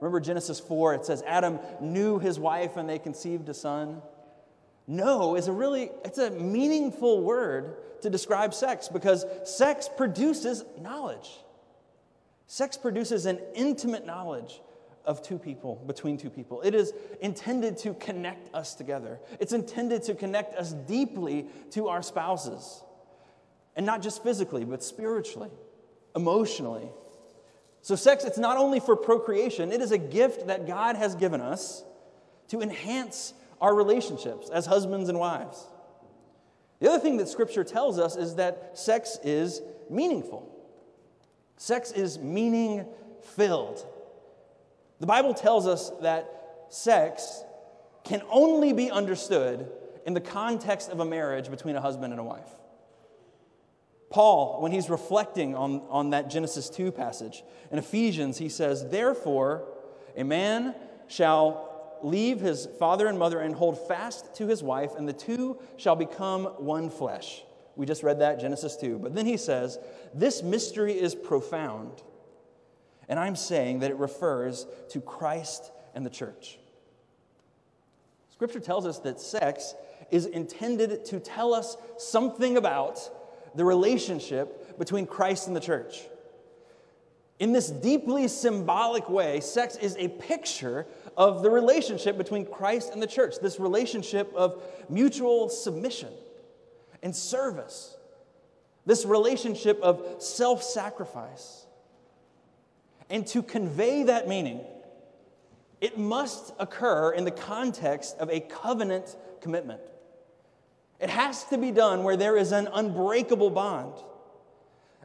Remember 0.00 0.18
Genesis 0.18 0.58
4, 0.58 0.94
it 0.94 1.06
says 1.06 1.22
Adam 1.26 1.60
knew 1.80 2.18
his 2.18 2.38
wife 2.38 2.76
and 2.76 2.88
they 2.88 2.98
conceived 2.98 3.48
a 3.48 3.54
son. 3.54 4.02
Know 4.88 5.36
is 5.36 5.46
a 5.46 5.52
really, 5.52 5.90
it's 6.04 6.18
a 6.18 6.30
meaningful 6.30 7.22
word 7.22 7.76
to 8.02 8.10
describe 8.10 8.52
sex 8.52 8.88
because 8.88 9.24
sex 9.44 9.88
produces 9.96 10.64
knowledge. 10.80 11.30
Sex 12.48 12.76
produces 12.76 13.24
an 13.24 13.38
intimate 13.54 14.04
knowledge 14.04 14.60
of 15.04 15.22
two 15.22 15.38
people, 15.38 15.82
between 15.86 16.16
two 16.16 16.30
people. 16.30 16.62
It 16.62 16.74
is 16.74 16.92
intended 17.20 17.76
to 17.78 17.94
connect 17.94 18.54
us 18.54 18.74
together. 18.74 19.20
It's 19.38 19.52
intended 19.52 20.02
to 20.04 20.14
connect 20.14 20.56
us 20.56 20.72
deeply 20.72 21.46
to 21.72 21.88
our 21.88 22.02
spouses. 22.02 22.82
And 23.76 23.84
not 23.84 24.02
just 24.02 24.22
physically, 24.22 24.64
but 24.64 24.82
spiritually, 24.82 25.50
emotionally. 26.14 26.88
So, 27.82 27.96
sex, 27.96 28.24
it's 28.24 28.38
not 28.38 28.56
only 28.56 28.80
for 28.80 28.96
procreation, 28.96 29.72
it 29.72 29.80
is 29.80 29.92
a 29.92 29.98
gift 29.98 30.46
that 30.46 30.66
God 30.66 30.96
has 30.96 31.14
given 31.14 31.40
us 31.40 31.84
to 32.48 32.62
enhance 32.62 33.34
our 33.60 33.74
relationships 33.74 34.48
as 34.48 34.66
husbands 34.66 35.08
and 35.08 35.18
wives. 35.18 35.66
The 36.80 36.88
other 36.88 36.98
thing 36.98 37.18
that 37.18 37.28
Scripture 37.28 37.64
tells 37.64 37.98
us 37.98 38.16
is 38.16 38.36
that 38.36 38.78
sex 38.78 39.18
is 39.22 39.60
meaningful. 39.90 40.50
Sex 41.56 41.92
is 41.92 42.18
meaning 42.18 42.86
filled. 43.22 43.86
The 45.00 45.06
Bible 45.06 45.34
tells 45.34 45.66
us 45.66 45.90
that 46.02 46.66
sex 46.68 47.42
can 48.04 48.22
only 48.30 48.72
be 48.72 48.90
understood 48.90 49.70
in 50.06 50.14
the 50.14 50.20
context 50.20 50.90
of 50.90 51.00
a 51.00 51.04
marriage 51.04 51.50
between 51.50 51.76
a 51.76 51.80
husband 51.80 52.12
and 52.12 52.20
a 52.20 52.24
wife. 52.24 52.48
Paul, 54.10 54.60
when 54.60 54.70
he's 54.70 54.88
reflecting 54.88 55.56
on, 55.56 55.82
on 55.88 56.10
that 56.10 56.30
Genesis 56.30 56.70
2 56.70 56.92
passage, 56.92 57.42
in 57.72 57.78
Ephesians, 57.78 58.38
he 58.38 58.48
says, 58.48 58.88
Therefore, 58.88 59.66
a 60.16 60.22
man 60.22 60.74
shall 61.08 61.98
leave 62.02 62.40
his 62.40 62.68
father 62.78 63.08
and 63.08 63.18
mother 63.18 63.40
and 63.40 63.54
hold 63.54 63.88
fast 63.88 64.34
to 64.36 64.46
his 64.46 64.62
wife, 64.62 64.94
and 64.96 65.08
the 65.08 65.12
two 65.12 65.58
shall 65.76 65.96
become 65.96 66.44
one 66.44 66.90
flesh. 66.90 67.42
We 67.76 67.86
just 67.86 68.02
read 68.02 68.20
that, 68.20 68.38
Genesis 68.38 68.76
2. 68.76 68.98
But 68.98 69.14
then 69.14 69.26
he 69.26 69.36
says, 69.36 69.78
This 70.12 70.42
mystery 70.42 70.92
is 70.92 71.14
profound. 71.14 72.02
And 73.08 73.18
I'm 73.18 73.36
saying 73.36 73.80
that 73.80 73.90
it 73.90 73.96
refers 73.96 74.66
to 74.90 75.00
Christ 75.00 75.70
and 75.94 76.04
the 76.04 76.10
church. 76.10 76.58
Scripture 78.30 78.60
tells 78.60 78.86
us 78.86 78.98
that 79.00 79.20
sex 79.20 79.74
is 80.10 80.26
intended 80.26 81.04
to 81.06 81.20
tell 81.20 81.54
us 81.54 81.76
something 81.98 82.56
about 82.56 83.00
the 83.54 83.64
relationship 83.64 84.78
between 84.78 85.06
Christ 85.06 85.46
and 85.46 85.56
the 85.56 85.60
church. 85.60 86.00
In 87.38 87.52
this 87.52 87.68
deeply 87.68 88.28
symbolic 88.28 89.08
way, 89.08 89.40
sex 89.40 89.76
is 89.76 89.96
a 89.98 90.08
picture 90.08 90.86
of 91.16 91.42
the 91.42 91.50
relationship 91.50 92.16
between 92.16 92.46
Christ 92.46 92.92
and 92.92 93.02
the 93.02 93.06
church, 93.06 93.34
this 93.40 93.58
relationship 93.58 94.32
of 94.34 94.62
mutual 94.88 95.48
submission 95.48 96.12
and 97.02 97.14
service, 97.14 97.96
this 98.86 99.04
relationship 99.04 99.80
of 99.80 100.16
self 100.22 100.62
sacrifice. 100.62 101.63
And 103.10 103.26
to 103.28 103.42
convey 103.42 104.04
that 104.04 104.28
meaning, 104.28 104.60
it 105.80 105.98
must 105.98 106.54
occur 106.58 107.12
in 107.12 107.24
the 107.24 107.30
context 107.30 108.16
of 108.18 108.30
a 108.30 108.40
covenant 108.40 109.16
commitment. 109.40 109.80
It 111.00 111.10
has 111.10 111.44
to 111.44 111.58
be 111.58 111.70
done 111.70 112.02
where 112.04 112.16
there 112.16 112.36
is 112.36 112.52
an 112.52 112.68
unbreakable 112.72 113.50
bond, 113.50 113.92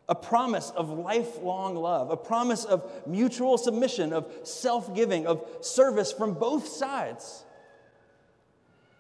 a 0.07 0.15
promise 0.15 0.69
of 0.71 0.89
lifelong 0.89 1.75
love, 1.75 2.09
a 2.09 2.17
promise 2.17 2.63
of 2.63 2.89
mutual 3.05 3.57
submission, 3.57 4.13
of 4.13 4.31
self 4.43 4.95
giving, 4.95 5.27
of 5.27 5.45
service 5.61 6.13
from 6.13 6.35
both 6.35 6.67
sides. 6.67 7.43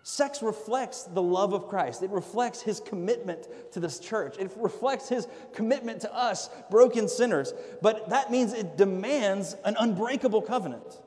Sex 0.09 0.41
reflects 0.41 1.03
the 1.03 1.21
love 1.21 1.53
of 1.53 1.67
Christ. 1.67 2.01
It 2.01 2.09
reflects 2.09 2.63
his 2.63 2.79
commitment 2.79 3.47
to 3.73 3.79
this 3.79 3.99
church. 3.99 4.39
It 4.39 4.51
reflects 4.57 5.07
his 5.07 5.27
commitment 5.53 6.01
to 6.01 6.11
us, 6.11 6.49
broken 6.71 7.07
sinners. 7.07 7.53
But 7.83 8.09
that 8.09 8.31
means 8.31 8.51
it 8.51 8.75
demands 8.75 9.55
an 9.63 9.75
unbreakable 9.79 10.41
covenant. 10.41 10.99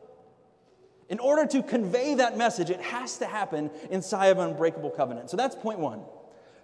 In 1.09 1.19
order 1.19 1.47
to 1.47 1.65
convey 1.65 2.15
that 2.15 2.39
message, 2.39 2.71
it 2.71 2.81
has 2.81 3.19
to 3.19 3.27
happen 3.27 3.73
inside 3.91 4.27
of 4.29 4.39
an 4.39 4.51
unbreakable 4.51 4.91
covenant. 4.91 5.31
So 5.31 5.37
that's 5.37 5.57
point 5.57 5.81
one. 5.81 6.03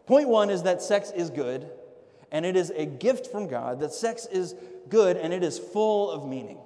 Point 0.06 0.28
one 0.28 0.48
is 0.48 0.62
that 0.62 0.80
sex 0.80 1.10
is 1.10 1.30
good, 1.30 1.68
and 2.30 2.46
it 2.46 2.54
is 2.54 2.70
a 2.70 2.86
gift 2.86 3.26
from 3.26 3.48
God, 3.48 3.80
that 3.80 3.92
sex 3.92 4.26
is 4.26 4.54
good 4.88 5.16
and 5.16 5.32
it 5.32 5.42
is 5.42 5.58
full 5.58 6.08
of 6.08 6.24
meaning. 6.24 6.58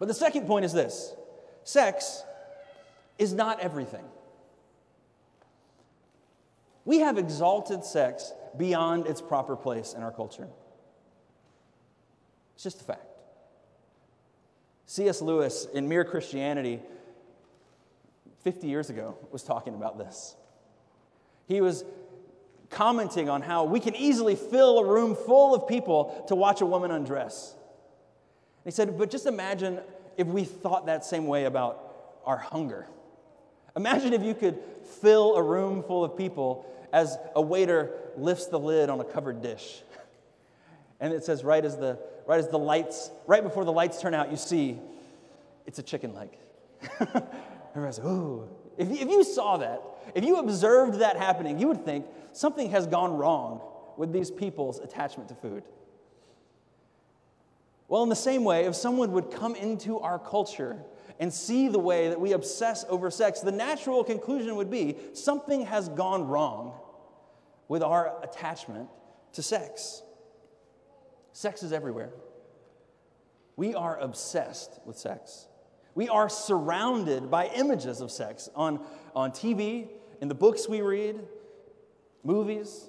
But 0.00 0.08
the 0.08 0.14
second 0.14 0.48
point 0.48 0.64
is 0.64 0.72
this 0.72 1.14
sex 1.62 2.24
is 3.16 3.32
not 3.32 3.60
everything. 3.60 4.02
We 6.86 7.00
have 7.00 7.18
exalted 7.18 7.84
sex 7.84 8.32
beyond 8.56 9.06
its 9.06 9.20
proper 9.20 9.56
place 9.56 9.92
in 9.92 10.02
our 10.02 10.12
culture. 10.12 10.48
It's 12.54 12.62
just 12.62 12.80
a 12.80 12.84
fact. 12.84 13.02
C.S. 14.86 15.20
Lewis 15.20 15.66
in 15.74 15.88
Mere 15.88 16.04
Christianity 16.04 16.80
50 18.44 18.68
years 18.68 18.88
ago 18.88 19.18
was 19.32 19.42
talking 19.42 19.74
about 19.74 19.98
this. 19.98 20.36
He 21.48 21.60
was 21.60 21.84
commenting 22.70 23.28
on 23.28 23.42
how 23.42 23.64
we 23.64 23.80
can 23.80 23.96
easily 23.96 24.36
fill 24.36 24.78
a 24.78 24.84
room 24.84 25.16
full 25.16 25.54
of 25.54 25.68
people 25.68 26.24
to 26.28 26.36
watch 26.36 26.60
a 26.60 26.66
woman 26.66 26.92
undress. 26.92 27.54
He 28.64 28.70
said, 28.70 28.96
but 28.96 29.10
just 29.10 29.26
imagine 29.26 29.80
if 30.16 30.28
we 30.28 30.44
thought 30.44 30.86
that 30.86 31.04
same 31.04 31.26
way 31.26 31.44
about 31.44 32.20
our 32.24 32.38
hunger. 32.38 32.86
Imagine 33.76 34.12
if 34.12 34.22
you 34.22 34.34
could 34.34 34.58
fill 35.00 35.36
a 35.36 35.42
room 35.42 35.82
full 35.82 36.04
of 36.04 36.16
people 36.16 36.64
as 36.92 37.18
a 37.34 37.42
waiter 37.42 37.90
lifts 38.16 38.46
the 38.46 38.58
lid 38.58 38.90
on 38.90 39.00
a 39.00 39.04
covered 39.04 39.42
dish. 39.42 39.82
And 41.00 41.12
it 41.12 41.24
says, 41.24 41.44
right 41.44 41.64
as 41.64 41.76
the, 41.76 41.98
right 42.26 42.38
as 42.38 42.48
the 42.48 42.58
lights, 42.58 43.10
right 43.26 43.42
before 43.42 43.64
the 43.64 43.72
lights 43.72 44.00
turn 44.00 44.14
out, 44.14 44.30
you 44.30 44.36
see 44.36 44.78
it's 45.66 45.78
a 45.78 45.82
chicken 45.82 46.14
leg. 46.14 46.30
Everybody's 47.70 47.98
ooh. 47.98 48.48
If 48.78 48.90
if 48.90 49.08
you 49.08 49.24
saw 49.24 49.56
that, 49.58 49.82
if 50.14 50.24
you 50.24 50.36
observed 50.36 51.00
that 51.00 51.16
happening, 51.16 51.58
you 51.58 51.68
would 51.68 51.84
think 51.84 52.06
something 52.32 52.70
has 52.70 52.86
gone 52.86 53.16
wrong 53.16 53.60
with 53.96 54.12
these 54.12 54.30
people's 54.30 54.78
attachment 54.78 55.28
to 55.30 55.34
food. 55.34 55.64
Well, 57.88 58.02
in 58.02 58.08
the 58.08 58.16
same 58.16 58.44
way, 58.44 58.64
if 58.64 58.74
someone 58.74 59.12
would 59.12 59.30
come 59.30 59.54
into 59.54 59.98
our 60.00 60.18
culture 60.18 60.76
and 61.18 61.32
see 61.32 61.68
the 61.68 61.78
way 61.78 62.08
that 62.08 62.20
we 62.20 62.32
obsess 62.32 62.84
over 62.88 63.10
sex, 63.10 63.40
the 63.40 63.52
natural 63.52 64.04
conclusion 64.04 64.56
would 64.56 64.70
be 64.70 64.96
something 65.12 65.66
has 65.66 65.88
gone 65.88 66.26
wrong 66.28 66.78
with 67.68 67.82
our 67.82 68.22
attachment 68.22 68.88
to 69.32 69.42
sex. 69.42 70.02
Sex 71.32 71.62
is 71.62 71.72
everywhere. 71.72 72.10
We 73.56 73.74
are 73.74 73.98
obsessed 73.98 74.80
with 74.84 74.98
sex. 74.98 75.48
We 75.94 76.08
are 76.08 76.28
surrounded 76.28 77.30
by 77.30 77.46
images 77.46 78.00
of 78.00 78.10
sex 78.10 78.50
on, 78.54 78.84
on 79.14 79.30
TV, 79.30 79.88
in 80.20 80.28
the 80.28 80.34
books 80.34 80.68
we 80.68 80.82
read, 80.82 81.20
movies, 82.22 82.88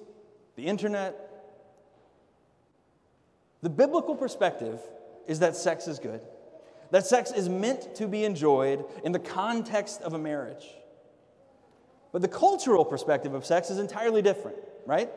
the 0.56 0.66
internet. 0.66 1.16
The 3.62 3.70
biblical 3.70 4.14
perspective 4.14 4.80
is 5.26 5.40
that 5.40 5.56
sex 5.56 5.88
is 5.88 5.98
good, 5.98 6.20
that 6.90 7.06
sex 7.06 7.30
is 7.32 7.48
meant 7.48 7.94
to 7.96 8.06
be 8.06 8.24
enjoyed 8.24 8.84
in 9.04 9.12
the 9.12 9.18
context 9.18 10.00
of 10.02 10.14
a 10.14 10.18
marriage. 10.18 10.64
But 12.12 12.22
the 12.22 12.28
cultural 12.28 12.84
perspective 12.84 13.34
of 13.34 13.44
sex 13.44 13.70
is 13.70 13.78
entirely 13.78 14.22
different, 14.22 14.56
right? 14.86 15.10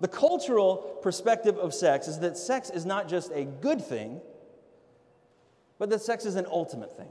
The 0.00 0.08
cultural 0.08 0.98
perspective 1.02 1.56
of 1.58 1.74
sex 1.74 2.08
is 2.08 2.20
that 2.20 2.36
sex 2.36 2.70
is 2.70 2.84
not 2.84 3.08
just 3.08 3.30
a 3.32 3.44
good 3.44 3.82
thing, 3.82 4.20
but 5.78 5.90
that 5.90 6.02
sex 6.02 6.24
is 6.26 6.36
an 6.36 6.46
ultimate 6.50 6.96
thing. 6.96 7.08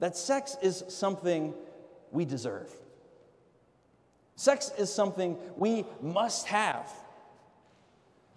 That 0.00 0.16
sex 0.16 0.56
is 0.62 0.84
something 0.88 1.54
we 2.12 2.24
deserve. 2.24 2.72
Sex 4.36 4.70
is 4.78 4.92
something 4.92 5.36
we 5.56 5.84
must 6.00 6.46
have. 6.46 6.88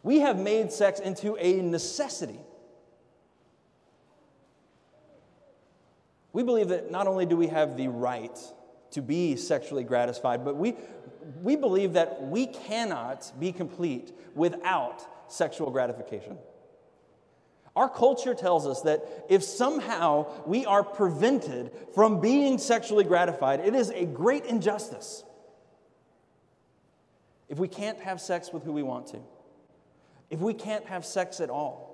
We 0.04 0.20
have 0.22 0.40
made 0.40 0.72
sex 0.72 1.00
into 1.00 1.38
a 1.38 1.62
necessity. 1.62 2.40
We 6.34 6.44
believe 6.44 6.70
that 6.70 6.92
not 6.92 7.08
only 7.08 7.26
do 7.26 7.36
we 7.36 7.48
have 7.48 7.78
the 7.78 7.88
right 7.90 8.38
to 8.92 9.02
be 9.02 9.36
sexually 9.36 9.84
gratified, 9.84 10.46
but 10.46 10.56
we, 10.56 10.76
we 11.42 11.56
believe 11.56 11.94
that 11.94 12.22
we 12.24 12.48
cannot 12.48 13.32
be 13.40 13.52
complete 13.52 14.12
without 14.36 15.32
sexual 15.32 15.72
gratification. 15.72 16.38
Our 17.76 17.90
culture 17.90 18.34
tells 18.34 18.68
us 18.68 18.82
that 18.82 19.26
if 19.30 19.44
somehow 19.44 20.28
we 20.46 20.66
are 20.66 20.84
prevented 20.84 21.72
from 21.96 22.20
being 22.20 22.58
sexually 22.58 23.06
gratified, 23.06 23.62
it 23.62 23.76
is 23.76 23.90
a 23.92 24.06
great 24.06 24.46
injustice. 24.46 25.24
If 27.48 27.60
we 27.60 27.68
can't 27.68 28.00
have 28.02 28.20
sex 28.20 28.52
with 28.52 28.64
who 28.64 28.74
we 28.74 28.84
want 28.84 29.08
to, 29.08 29.20
if 30.30 30.40
we 30.40 30.54
can't 30.54 30.86
have 30.86 31.06
sex 31.06 31.40
at 31.40 31.50
all, 31.50 31.92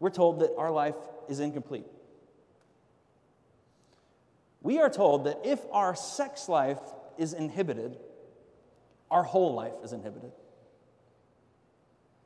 we're 0.00 0.10
told 0.10 0.40
that 0.40 0.54
our 0.56 0.70
life 0.70 0.96
is 1.28 1.40
incomplete. 1.40 1.86
We 4.64 4.80
are 4.80 4.88
told 4.88 5.24
that 5.24 5.40
if 5.44 5.60
our 5.70 5.94
sex 5.94 6.48
life 6.48 6.80
is 7.18 7.34
inhibited, 7.34 7.98
our 9.10 9.22
whole 9.22 9.54
life 9.54 9.74
is 9.84 9.92
inhibited. 9.92 10.32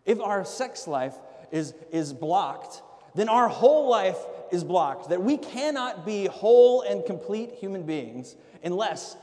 If 0.07 0.21
our 0.21 0.45
sex 0.45 0.87
life 0.87 1.17
is, 1.51 1.75
is 1.91 2.13
blocked, 2.13 2.81
then 3.17 3.29
our 3.29 3.49
whole 3.49 3.91
life 3.91 4.19
is 4.53 4.63
blocked. 4.63 5.09
That 5.09 5.21
we 5.21 5.37
cannot 5.37 6.07
be 6.07 6.27
whole 6.27 6.83
and 6.83 7.05
complete 7.05 7.55
human 7.55 7.83
beings 7.83 8.37
unless 8.63 9.17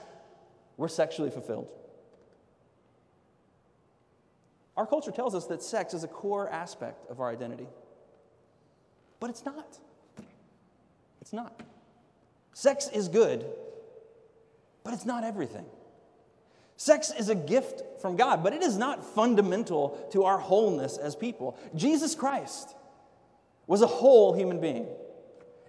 we're 0.76 0.90
sexually 0.90 1.32
fulfilled. 1.32 1.70
Our 4.76 4.86
culture 4.86 5.12
tells 5.12 5.34
us 5.36 5.46
that 5.46 5.64
sex 5.64 5.94
is 5.94 6.04
a 6.04 6.10
core 6.10 6.50
aspect 6.50 7.10
of 7.10 7.22
our 7.22 7.32
identity, 7.32 7.68
but 9.22 9.30
it's 9.30 9.46
not. 9.46 9.80
It's 11.22 11.32
not. 11.32 11.62
Sex 12.56 12.88
is 12.94 13.10
good, 13.10 13.46
but 14.86 14.94
it's 14.94 15.06
not 15.06 15.26
everything. 15.26 15.66
Sex 16.78 17.12
is 17.12 17.28
a 17.28 17.36
gift 17.36 17.84
from 18.02 18.16
God, 18.16 18.46
but 18.46 18.54
it 18.54 18.64
is 18.64 18.78
not 18.78 19.04
fundamental 19.04 20.08
to 20.14 20.24
our 20.24 20.38
wholeness 20.38 20.98
as 20.98 21.18
people. 21.18 21.60
Jesus 21.76 22.16
Christ 22.16 22.74
was 23.68 23.82
a 23.82 23.88
whole 23.88 24.34
human 24.34 24.62
being. 24.62 24.88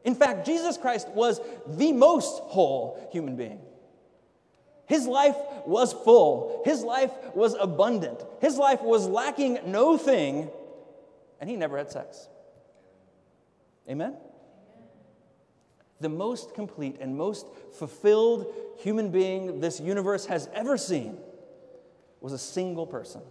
In 0.05 0.15
fact, 0.15 0.47
Jesus 0.47 0.79
Christ 0.79 1.09
was 1.09 1.41
the 1.67 1.93
most 1.93 2.41
whole 2.43 3.09
human 3.11 3.35
being. 3.35 3.59
His 4.87 5.09
life 5.09 5.37
was 5.67 5.93
full, 5.93 6.63
his 6.65 6.85
life 6.85 7.11
was 7.35 7.57
abundant, 7.59 8.25
his 8.41 8.59
life 8.59 8.81
was 8.81 9.09
lacking 9.09 9.59
no 9.67 9.99
thing, 9.99 10.49
and 11.41 11.51
he 11.51 11.57
never 11.57 11.79
had 11.79 11.91
sex. 11.91 12.29
Amen? 13.91 14.15
The 16.01 16.09
most 16.09 16.55
complete 16.55 16.97
and 17.01 17.17
most 17.17 17.47
fulfilled 17.79 18.53
human 18.79 19.11
being 19.11 19.61
this 19.61 19.81
universe 19.81 20.27
has 20.27 20.49
ever 20.53 20.77
seen 20.77 21.17
was 22.21 22.33
a 22.33 22.39
single 22.39 22.87
person. 22.87 23.23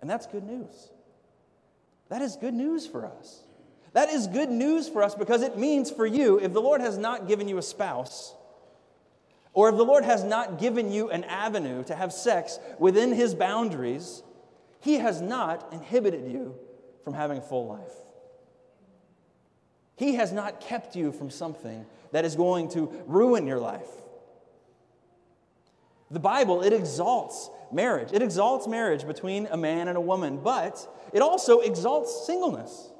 And 0.00 0.08
that's 0.08 0.26
good 0.26 0.44
news. 0.44 0.90
That 2.08 2.22
is 2.22 2.36
good 2.36 2.54
news 2.54 2.86
for 2.86 3.06
us. 3.06 3.44
That 3.92 4.10
is 4.10 4.26
good 4.26 4.50
news 4.50 4.88
for 4.88 5.02
us 5.02 5.14
because 5.14 5.42
it 5.42 5.58
means 5.58 5.90
for 5.90 6.06
you, 6.06 6.38
if 6.38 6.52
the 6.52 6.60
Lord 6.60 6.80
has 6.80 6.98
not 6.98 7.28
given 7.28 7.48
you 7.48 7.58
a 7.58 7.62
spouse, 7.62 8.34
or 9.52 9.68
if 9.68 9.76
the 9.76 9.84
Lord 9.84 10.04
has 10.04 10.24
not 10.24 10.58
given 10.58 10.90
you 10.90 11.10
an 11.10 11.24
avenue 11.24 11.84
to 11.84 11.94
have 11.94 12.12
sex 12.12 12.58
within 12.78 13.12
his 13.12 13.34
boundaries, 13.34 14.22
he 14.80 14.94
has 14.94 15.20
not 15.20 15.68
inhibited 15.72 16.30
you 16.30 16.54
from 17.04 17.14
having 17.14 17.38
a 17.38 17.42
full 17.42 17.66
life. 17.66 17.92
He 19.96 20.14
has 20.14 20.32
not 20.32 20.60
kept 20.60 20.96
you 20.96 21.12
from 21.12 21.30
something 21.30 21.86
that 22.12 22.24
is 22.24 22.36
going 22.36 22.68
to 22.70 22.92
ruin 23.06 23.46
your 23.46 23.58
life. 23.58 23.88
The 26.10 26.20
Bible, 26.20 26.62
it 26.62 26.72
exalts 26.72 27.48
marriage. 27.72 28.10
It 28.12 28.22
exalts 28.22 28.66
marriage 28.66 29.06
between 29.06 29.46
a 29.50 29.56
man 29.56 29.88
and 29.88 29.96
a 29.96 30.00
woman, 30.00 30.40
but 30.42 30.86
it 31.12 31.22
also 31.22 31.60
exalts 31.60 32.26
singleness. 32.26 32.90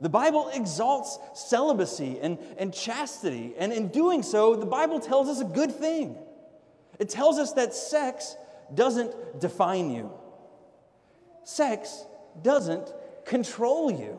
The 0.00 0.08
Bible 0.08 0.48
exalts 0.54 1.18
celibacy 1.34 2.18
and, 2.20 2.38
and 2.56 2.72
chastity, 2.72 3.54
and 3.58 3.70
in 3.70 3.88
doing 3.88 4.22
so, 4.22 4.56
the 4.56 4.64
Bible 4.64 4.98
tells 4.98 5.28
us 5.28 5.40
a 5.40 5.44
good 5.44 5.72
thing. 5.72 6.16
It 6.98 7.10
tells 7.10 7.38
us 7.38 7.52
that 7.52 7.74
sex 7.74 8.34
doesn't 8.74 9.40
define 9.40 9.90
you, 9.90 10.10
sex 11.44 12.04
doesn't 12.40 12.92
control 13.26 13.90
you. 13.90 14.18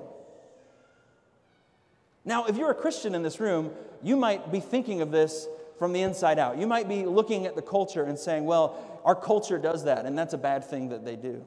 Now, 2.24 2.46
if 2.46 2.58
you're 2.58 2.72
a 2.72 2.76
Christian 2.76 3.16
in 3.16 3.24
this 3.24 3.40
room, 3.40 3.72
you 4.04 4.16
might 4.16 4.52
be 4.52 4.60
thinking 4.60 5.02
of 5.02 5.12
this 5.12 5.48
from 5.78 5.94
the 5.94 6.02
inside 6.02 6.38
out. 6.38 6.58
You 6.58 6.68
might 6.68 6.88
be 6.88 7.06
looking 7.06 7.46
at 7.48 7.56
the 7.56 7.62
culture 7.62 8.04
and 8.04 8.18
saying, 8.18 8.46
well, 8.46 9.02
our 9.04 9.16
culture 9.16 9.58
does 9.58 9.86
that, 9.86 10.06
and 10.06 10.18
that's 10.18 10.34
a 10.34 10.38
bad 10.38 10.64
thing 10.64 10.90
that 10.90 11.04
they 11.04 11.16
do. 11.16 11.46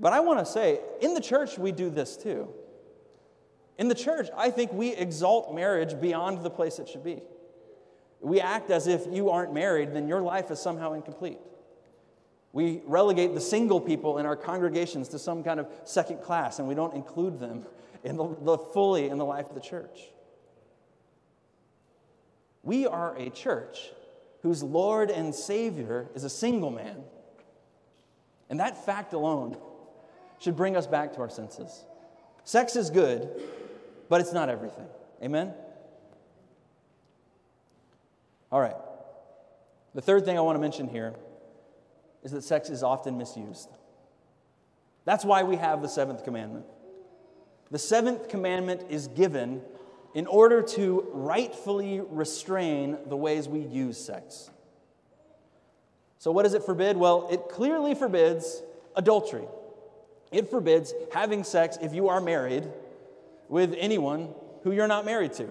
But 0.00 0.12
I 0.12 0.20
want 0.20 0.40
to 0.40 0.46
say, 0.46 0.80
in 1.00 1.14
the 1.14 1.20
church, 1.20 1.58
we 1.58 1.70
do 1.70 1.90
this 1.90 2.16
too. 2.16 2.48
In 3.78 3.88
the 3.88 3.94
church, 3.94 4.28
I 4.36 4.50
think 4.50 4.72
we 4.72 4.94
exalt 4.94 5.54
marriage 5.54 6.00
beyond 6.00 6.42
the 6.42 6.50
place 6.50 6.78
it 6.78 6.88
should 6.88 7.04
be. 7.04 7.22
We 8.20 8.40
act 8.40 8.70
as 8.70 8.86
if 8.86 9.06
you 9.10 9.30
aren't 9.30 9.54
married, 9.54 9.94
then 9.94 10.08
your 10.08 10.20
life 10.20 10.50
is 10.50 10.58
somehow 10.58 10.94
incomplete. 10.94 11.38
We 12.52 12.82
relegate 12.84 13.34
the 13.34 13.40
single 13.40 13.80
people 13.80 14.18
in 14.18 14.26
our 14.26 14.36
congregations 14.36 15.08
to 15.08 15.18
some 15.18 15.44
kind 15.44 15.60
of 15.60 15.68
second 15.84 16.20
class, 16.20 16.58
and 16.58 16.66
we 16.66 16.74
don't 16.74 16.94
include 16.94 17.38
them 17.38 17.64
in 18.04 18.16
the, 18.16 18.36
the 18.42 18.58
fully 18.58 19.08
in 19.08 19.18
the 19.18 19.24
life 19.24 19.48
of 19.48 19.54
the 19.54 19.60
church. 19.60 20.00
We 22.62 22.86
are 22.86 23.16
a 23.16 23.30
church 23.30 23.90
whose 24.42 24.62
Lord 24.62 25.10
and 25.10 25.34
Savior 25.34 26.08
is 26.14 26.24
a 26.24 26.30
single 26.30 26.70
man. 26.70 27.02
And 28.48 28.60
that 28.60 28.84
fact 28.84 29.12
alone 29.12 29.56
should 30.38 30.56
bring 30.56 30.76
us 30.76 30.86
back 30.86 31.14
to 31.14 31.20
our 31.20 31.28
senses. 31.28 31.84
Sex 32.44 32.74
is 32.76 32.90
good, 32.90 33.28
but 34.08 34.20
it's 34.20 34.32
not 34.32 34.48
everything. 34.48 34.86
Amen? 35.22 35.52
All 38.50 38.60
right. 38.60 38.76
The 39.94 40.00
third 40.00 40.24
thing 40.24 40.38
I 40.38 40.40
want 40.40 40.56
to 40.56 40.60
mention 40.60 40.88
here 40.88 41.14
is 42.22 42.32
that 42.32 42.42
sex 42.42 42.70
is 42.70 42.82
often 42.82 43.18
misused. 43.18 43.68
That's 45.04 45.24
why 45.24 45.42
we 45.42 45.56
have 45.56 45.82
the 45.82 45.88
seventh 45.88 46.24
commandment. 46.24 46.64
The 47.70 47.78
seventh 47.78 48.28
commandment 48.28 48.86
is 48.88 49.08
given 49.08 49.62
in 50.14 50.26
order 50.26 50.60
to 50.60 51.08
rightfully 51.12 52.00
restrain 52.00 52.98
the 53.06 53.16
ways 53.16 53.48
we 53.48 53.60
use 53.60 53.96
sex. 53.96 54.50
So, 56.18 56.32
what 56.32 56.42
does 56.42 56.54
it 56.54 56.64
forbid? 56.64 56.96
Well, 56.96 57.28
it 57.30 57.48
clearly 57.48 57.94
forbids 57.94 58.62
adultery. 58.96 59.44
It 60.32 60.50
forbids 60.50 60.92
having 61.12 61.44
sex 61.44 61.78
if 61.80 61.94
you 61.94 62.08
are 62.08 62.20
married 62.20 62.68
with 63.48 63.74
anyone 63.78 64.28
who 64.62 64.72
you're 64.72 64.88
not 64.88 65.04
married 65.04 65.32
to. 65.34 65.48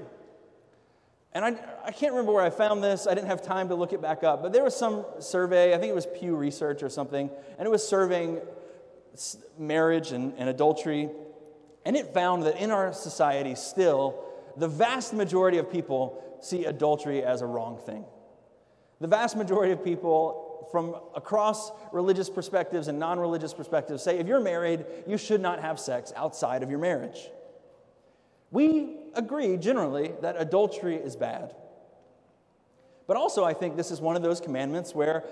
And 1.34 1.46
I, 1.46 1.56
I 1.86 1.92
can't 1.92 2.12
remember 2.14 2.32
where 2.32 2.44
I 2.44 2.50
found 2.50 2.84
this. 2.84 3.08
I 3.08 3.14
didn't 3.14 3.28
have 3.28 3.42
time 3.42 3.70
to 3.70 3.76
look 3.76 3.94
it 3.94 4.02
back 4.02 4.24
up. 4.24 4.42
But 4.42 4.52
there 4.52 4.64
was 4.64 4.76
some 4.76 5.06
survey, 5.20 5.74
I 5.74 5.78
think 5.78 5.92
it 5.92 5.96
was 5.96 6.08
Pew 6.08 6.36
Research 6.36 6.82
or 6.82 6.90
something, 6.90 7.30
and 7.58 7.66
it 7.66 7.70
was 7.70 7.88
surveying 7.88 8.40
marriage 9.58 10.12
and, 10.12 10.34
and 10.38 10.50
adultery 10.50 11.10
and 11.86 11.96
it 11.96 12.14
found 12.14 12.44
that 12.44 12.58
in 12.58 12.72
our 12.72 12.94
society, 12.94 13.56
still, 13.56 14.24
the 14.58 14.68
vast 14.68 15.14
majority 15.14 15.58
of 15.58 15.72
people 15.72 16.24
see 16.42 16.66
adultery 16.66 17.24
as 17.24 17.42
a 17.42 17.46
wrong 17.46 17.78
thing. 17.78 18.06
The 19.00 19.08
vast 19.08 19.38
majority 19.38 19.72
of 19.72 19.84
people 19.84 20.68
from 20.72 20.96
across 21.16 21.72
religious 21.92 22.30
perspectives 22.30 22.88
and 22.88 23.00
non 23.00 23.20
religious 23.20 23.54
perspectives 23.54 24.04
say 24.04 24.20
if 24.20 24.28
you're 24.28 24.40
married, 24.40 24.86
you 25.08 25.18
should 25.18 25.42
not 25.42 25.62
have 25.62 25.80
sex 25.80 26.14
outside 26.16 26.64
of 26.64 26.70
your 26.70 26.80
marriage. 26.80 27.30
We 28.52 28.98
agree 29.16 29.58
generally 29.58 30.14
that 30.22 30.36
adultery 30.38 30.96
is 30.96 31.16
bad. 31.16 31.56
But 33.08 33.18
also, 33.18 33.44
I 33.44 33.54
think 33.54 33.76
this 33.76 33.90
is 33.90 34.02
one 34.02 34.16
of 34.16 34.22
those 34.22 34.40
commandments 34.40 34.94
where 34.94 35.24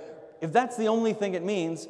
if 0.42 0.52
that's 0.52 0.78
the 0.78 0.88
only 0.88 1.14
thing 1.14 1.34
it 1.34 1.44
means, 1.44 1.88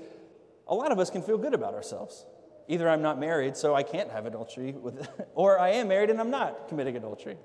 a 0.67 0.75
lot 0.75 0.91
of 0.91 0.99
us 0.99 1.09
can 1.09 1.21
feel 1.21 1.37
good 1.37 1.53
about 1.53 1.73
ourselves. 1.73 2.25
Either 2.67 2.89
I'm 2.89 3.01
not 3.01 3.19
married, 3.19 3.55
so 3.55 3.73
I 3.73 3.83
can't 3.83 4.11
have 4.11 4.25
adultery 4.25 4.73
with, 4.73 5.07
or 5.35 5.59
I 5.59 5.69
am 5.71 5.87
married 5.87 6.09
and 6.09 6.19
I'm 6.19 6.31
not 6.31 6.67
committing 6.67 6.97
adultery. 6.97 7.37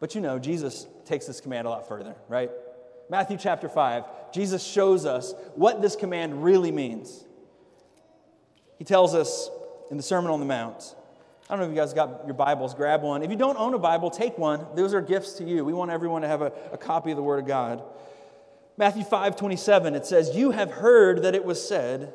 But 0.00 0.14
you 0.14 0.20
know, 0.20 0.38
Jesus 0.38 0.86
takes 1.04 1.26
this 1.26 1.40
command 1.40 1.66
a 1.66 1.70
lot 1.70 1.86
further, 1.86 2.16
right? 2.28 2.50
Matthew 3.08 3.36
chapter 3.36 3.68
5, 3.68 4.32
Jesus 4.32 4.64
shows 4.64 5.04
us 5.04 5.34
what 5.54 5.82
this 5.82 5.94
command 5.94 6.42
really 6.42 6.72
means. 6.72 7.24
He 8.78 8.84
tells 8.84 9.14
us 9.14 9.50
in 9.90 9.96
the 9.96 10.02
Sermon 10.02 10.30
on 10.30 10.40
the 10.40 10.46
Mount. 10.46 10.94
I 11.48 11.52
don't 11.52 11.60
know 11.60 11.64
if 11.66 11.70
you 11.70 11.76
guys 11.76 11.92
got 11.92 12.22
your 12.24 12.34
Bibles, 12.34 12.74
grab 12.74 13.02
one. 13.02 13.22
If 13.22 13.30
you 13.30 13.36
don't 13.36 13.58
own 13.58 13.74
a 13.74 13.78
Bible, 13.78 14.10
take 14.10 14.38
one. 14.38 14.66
Those 14.74 14.94
are 14.94 15.02
gifts 15.02 15.34
to 15.34 15.44
you. 15.44 15.64
We 15.64 15.74
want 15.74 15.90
everyone 15.90 16.22
to 16.22 16.28
have 16.28 16.40
a, 16.40 16.52
a 16.72 16.78
copy 16.78 17.10
of 17.10 17.16
the 17.16 17.22
Word 17.22 17.40
of 17.40 17.46
God. 17.46 17.82
Matthew 18.78 19.04
5 19.04 19.36
27, 19.36 19.94
it 19.94 20.06
says, 20.06 20.34
You 20.34 20.52
have 20.52 20.70
heard 20.70 21.22
that 21.24 21.34
it 21.34 21.44
was 21.44 21.64
said, 21.64 22.14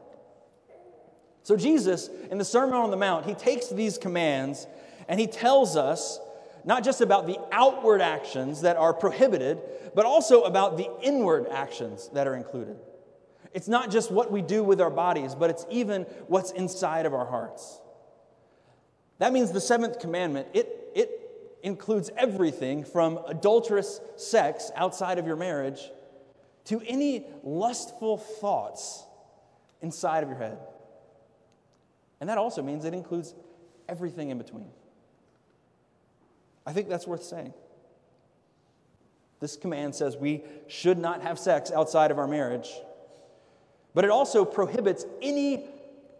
So, 1.43 1.55
Jesus, 1.55 2.09
in 2.29 2.37
the 2.37 2.45
Sermon 2.45 2.75
on 2.75 2.91
the 2.91 2.97
Mount, 2.97 3.25
he 3.25 3.33
takes 3.33 3.69
these 3.69 3.97
commands 3.97 4.67
and 5.07 5.19
he 5.19 5.27
tells 5.27 5.75
us 5.75 6.19
not 6.63 6.83
just 6.83 7.01
about 7.01 7.25
the 7.25 7.39
outward 7.51 8.01
actions 8.01 8.61
that 8.61 8.77
are 8.77 8.93
prohibited, 8.93 9.59
but 9.95 10.05
also 10.05 10.43
about 10.43 10.77
the 10.77 10.89
inward 11.01 11.47
actions 11.49 12.09
that 12.13 12.27
are 12.27 12.35
included. 12.35 12.77
It's 13.53 13.67
not 13.67 13.91
just 13.91 14.11
what 14.11 14.31
we 14.31 14.41
do 14.41 14.63
with 14.63 14.79
our 14.79 14.89
bodies, 14.89 15.35
but 15.35 15.49
it's 15.49 15.65
even 15.69 16.03
what's 16.27 16.51
inside 16.51 17.05
of 17.05 17.13
our 17.13 17.25
hearts. 17.25 17.81
That 19.17 19.33
means 19.33 19.51
the 19.51 19.61
seventh 19.61 19.99
commandment, 19.99 20.47
it, 20.53 20.91
it 20.95 21.09
includes 21.63 22.09
everything 22.15 22.83
from 22.83 23.19
adulterous 23.27 23.99
sex 24.15 24.71
outside 24.75 25.19
of 25.19 25.27
your 25.27 25.35
marriage 25.35 25.91
to 26.65 26.81
any 26.87 27.25
lustful 27.43 28.17
thoughts 28.17 29.03
inside 29.81 30.23
of 30.23 30.29
your 30.29 30.37
head. 30.37 30.57
And 32.21 32.29
that 32.29 32.37
also 32.37 32.61
means 32.61 32.85
it 32.85 32.93
includes 32.93 33.33
everything 33.89 34.29
in 34.29 34.37
between. 34.37 34.69
I 36.65 36.71
think 36.71 36.87
that's 36.87 37.07
worth 37.07 37.23
saying. 37.23 37.53
This 39.39 39.57
command 39.57 39.95
says 39.95 40.15
we 40.15 40.43
should 40.67 40.99
not 40.99 41.23
have 41.23 41.39
sex 41.39 41.71
outside 41.71 42.11
of 42.11 42.19
our 42.19 42.27
marriage, 42.27 42.69
but 43.95 44.05
it 44.05 44.11
also 44.11 44.45
prohibits 44.45 45.03
any 45.21 45.65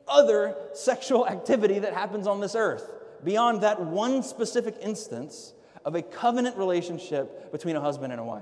other 0.07 0.55
sexual 0.73 1.27
activity 1.27 1.77
that 1.79 1.93
happens 1.93 2.25
on 2.25 2.41
this 2.41 2.55
earth 2.55 2.91
beyond 3.23 3.61
that 3.61 3.79
one 3.79 4.23
specific 4.23 4.75
instance 4.81 5.53
of 5.85 5.93
a 5.93 6.01
covenant 6.01 6.57
relationship 6.57 7.51
between 7.51 7.75
a 7.75 7.81
husband 7.81 8.11
and 8.11 8.19
a 8.19 8.23
wife. 8.23 8.41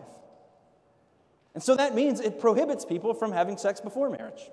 And 1.53 1.61
so 1.61 1.75
that 1.75 1.93
means 1.93 2.21
it 2.21 2.39
prohibits 2.39 2.85
people 2.85 3.13
from 3.13 3.33
having 3.33 3.57
sex 3.57 3.81
before 3.81 4.09
marriage. 4.09 4.49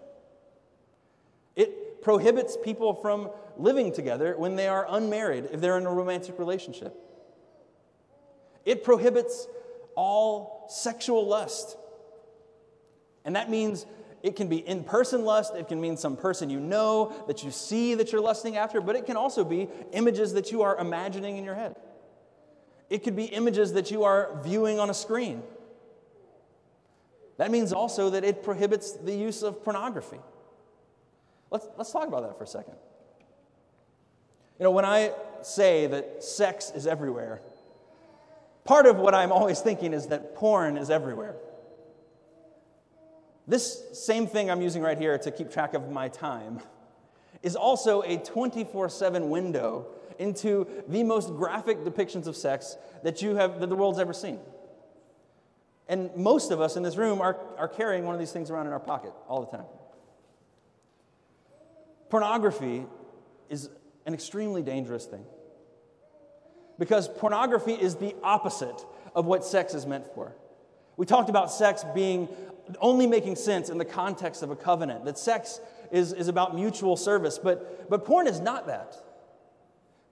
It 2.06 2.10
prohibits 2.10 2.56
people 2.56 2.94
from 2.94 3.30
living 3.56 3.92
together 3.92 4.36
when 4.38 4.54
they 4.54 4.68
are 4.68 4.86
unmarried, 4.88 5.48
if 5.50 5.60
they're 5.60 5.76
in 5.76 5.86
a 5.86 5.92
romantic 5.92 6.38
relationship. 6.38 6.94
It 8.64 8.84
prohibits 8.84 9.48
all 9.96 10.66
sexual 10.68 11.26
lust. 11.26 11.76
And 13.24 13.34
that 13.34 13.50
means 13.50 13.86
it 14.22 14.36
can 14.36 14.46
be 14.46 14.58
in 14.58 14.84
person 14.84 15.24
lust, 15.24 15.56
it 15.56 15.66
can 15.66 15.80
mean 15.80 15.96
some 15.96 16.16
person 16.16 16.48
you 16.48 16.60
know 16.60 17.12
that 17.26 17.42
you 17.42 17.50
see 17.50 17.96
that 17.96 18.12
you're 18.12 18.20
lusting 18.20 18.56
after, 18.56 18.80
but 18.80 18.94
it 18.94 19.04
can 19.04 19.16
also 19.16 19.42
be 19.42 19.68
images 19.92 20.32
that 20.34 20.52
you 20.52 20.62
are 20.62 20.78
imagining 20.78 21.38
in 21.38 21.44
your 21.44 21.56
head. 21.56 21.74
It 22.88 23.02
could 23.02 23.16
be 23.16 23.24
images 23.24 23.72
that 23.72 23.90
you 23.90 24.04
are 24.04 24.40
viewing 24.44 24.78
on 24.78 24.90
a 24.90 24.94
screen. 24.94 25.42
That 27.38 27.50
means 27.50 27.72
also 27.72 28.10
that 28.10 28.22
it 28.22 28.44
prohibits 28.44 28.92
the 28.92 29.12
use 29.12 29.42
of 29.42 29.64
pornography. 29.64 30.20
Let's, 31.50 31.66
let's 31.76 31.92
talk 31.92 32.08
about 32.08 32.22
that 32.22 32.38
for 32.38 32.44
a 32.44 32.48
second. 32.48 32.74
You 34.58 34.64
know, 34.64 34.70
when 34.70 34.84
I 34.84 35.12
say 35.42 35.86
that 35.86 36.24
sex 36.24 36.72
is 36.74 36.86
everywhere, 36.86 37.42
part 38.64 38.86
of 38.86 38.96
what 38.96 39.14
I'm 39.14 39.32
always 39.32 39.60
thinking 39.60 39.92
is 39.92 40.08
that 40.08 40.34
porn 40.34 40.76
is 40.76 40.90
everywhere. 40.90 41.36
This 43.46 43.82
same 43.92 44.26
thing 44.26 44.50
I'm 44.50 44.62
using 44.62 44.82
right 44.82 44.98
here 44.98 45.16
to 45.18 45.30
keep 45.30 45.52
track 45.52 45.74
of 45.74 45.90
my 45.90 46.08
time 46.08 46.60
is 47.42 47.54
also 47.54 48.02
a 48.02 48.16
24 48.16 48.88
7 48.88 49.30
window 49.30 49.86
into 50.18 50.66
the 50.88 51.02
most 51.02 51.28
graphic 51.36 51.84
depictions 51.84 52.26
of 52.26 52.34
sex 52.34 52.76
that, 53.04 53.22
you 53.22 53.36
have, 53.36 53.60
that 53.60 53.68
the 53.68 53.76
world's 53.76 53.98
ever 53.98 54.12
seen. 54.12 54.40
And 55.88 56.10
most 56.16 56.50
of 56.50 56.60
us 56.60 56.76
in 56.76 56.82
this 56.82 56.96
room 56.96 57.20
are, 57.20 57.36
are 57.58 57.68
carrying 57.68 58.04
one 58.04 58.14
of 58.14 58.18
these 58.18 58.32
things 58.32 58.50
around 58.50 58.66
in 58.66 58.72
our 58.72 58.80
pocket 58.80 59.12
all 59.28 59.42
the 59.44 59.56
time. 59.56 59.66
Pornography 62.08 62.86
is 63.48 63.68
an 64.06 64.14
extremely 64.14 64.62
dangerous 64.62 65.04
thing 65.06 65.24
because 66.78 67.08
pornography 67.08 67.72
is 67.72 67.96
the 67.96 68.14
opposite 68.22 68.84
of 69.14 69.26
what 69.26 69.44
sex 69.44 69.74
is 69.74 69.86
meant 69.86 70.06
for. 70.14 70.34
We 70.96 71.06
talked 71.06 71.30
about 71.30 71.50
sex 71.50 71.84
being 71.94 72.28
only 72.80 73.06
making 73.06 73.36
sense 73.36 73.68
in 73.68 73.78
the 73.78 73.84
context 73.84 74.42
of 74.42 74.50
a 74.50 74.56
covenant, 74.56 75.04
that 75.04 75.18
sex 75.18 75.60
is, 75.92 76.12
is 76.12 76.28
about 76.28 76.54
mutual 76.54 76.96
service, 76.96 77.38
but, 77.38 77.88
but 77.88 78.04
porn 78.04 78.26
is 78.26 78.40
not 78.40 78.66
that. 78.66 78.96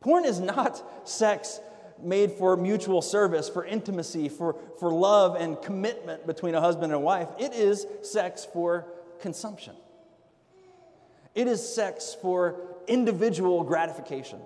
Porn 0.00 0.24
is 0.24 0.38
not 0.38 1.09
sex 1.09 1.61
made 2.02 2.33
for 2.33 2.57
mutual 2.57 3.02
service, 3.02 3.48
for 3.48 3.64
intimacy, 3.64 4.28
for, 4.28 4.57
for 4.78 4.92
love 4.92 5.37
and 5.37 5.61
commitment 5.62 6.26
between 6.26 6.54
a 6.54 6.61
husband 6.61 6.92
and 6.92 6.94
a 6.94 6.98
wife. 7.00 7.28
It 7.38 7.54
is 7.54 7.87
sex 8.02 8.46
for 8.52 8.87
consumption. 9.20 9.74
It 11.35 11.49
is 11.49 11.66
sex 11.66 12.16
for 12.20 12.61
individual 12.87 13.64
gratification. 13.64 14.40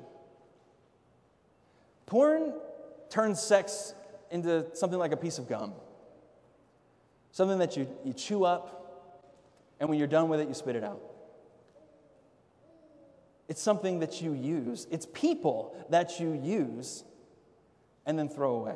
Porn 2.07 2.55
turns 3.11 3.41
sex 3.41 3.95
into 4.31 4.67
something 4.75 4.99
like 4.99 5.13
a 5.13 5.17
piece 5.17 5.39
of 5.39 5.49
gum 5.49 5.75
something 7.39 7.59
that 7.59 7.77
you, 7.77 7.87
you 8.05 8.13
chew 8.13 8.45
up, 8.45 9.15
and 9.79 9.89
when 9.89 9.97
you're 9.97 10.09
done 10.09 10.29
with 10.29 10.41
it, 10.41 10.49
you 10.49 10.55
spit 10.55 10.75
it 10.75 10.83
out. 10.83 11.01
It's 13.49 13.63
something 13.63 14.01
that 14.01 14.21
you 14.21 14.33
use, 14.33 14.89
it's 14.91 15.07
people 15.13 15.77
that 15.89 16.19
you 16.19 16.33
use 16.33 17.05
and 18.05 18.19
then 18.19 18.29
throw 18.29 18.57
away. 18.57 18.75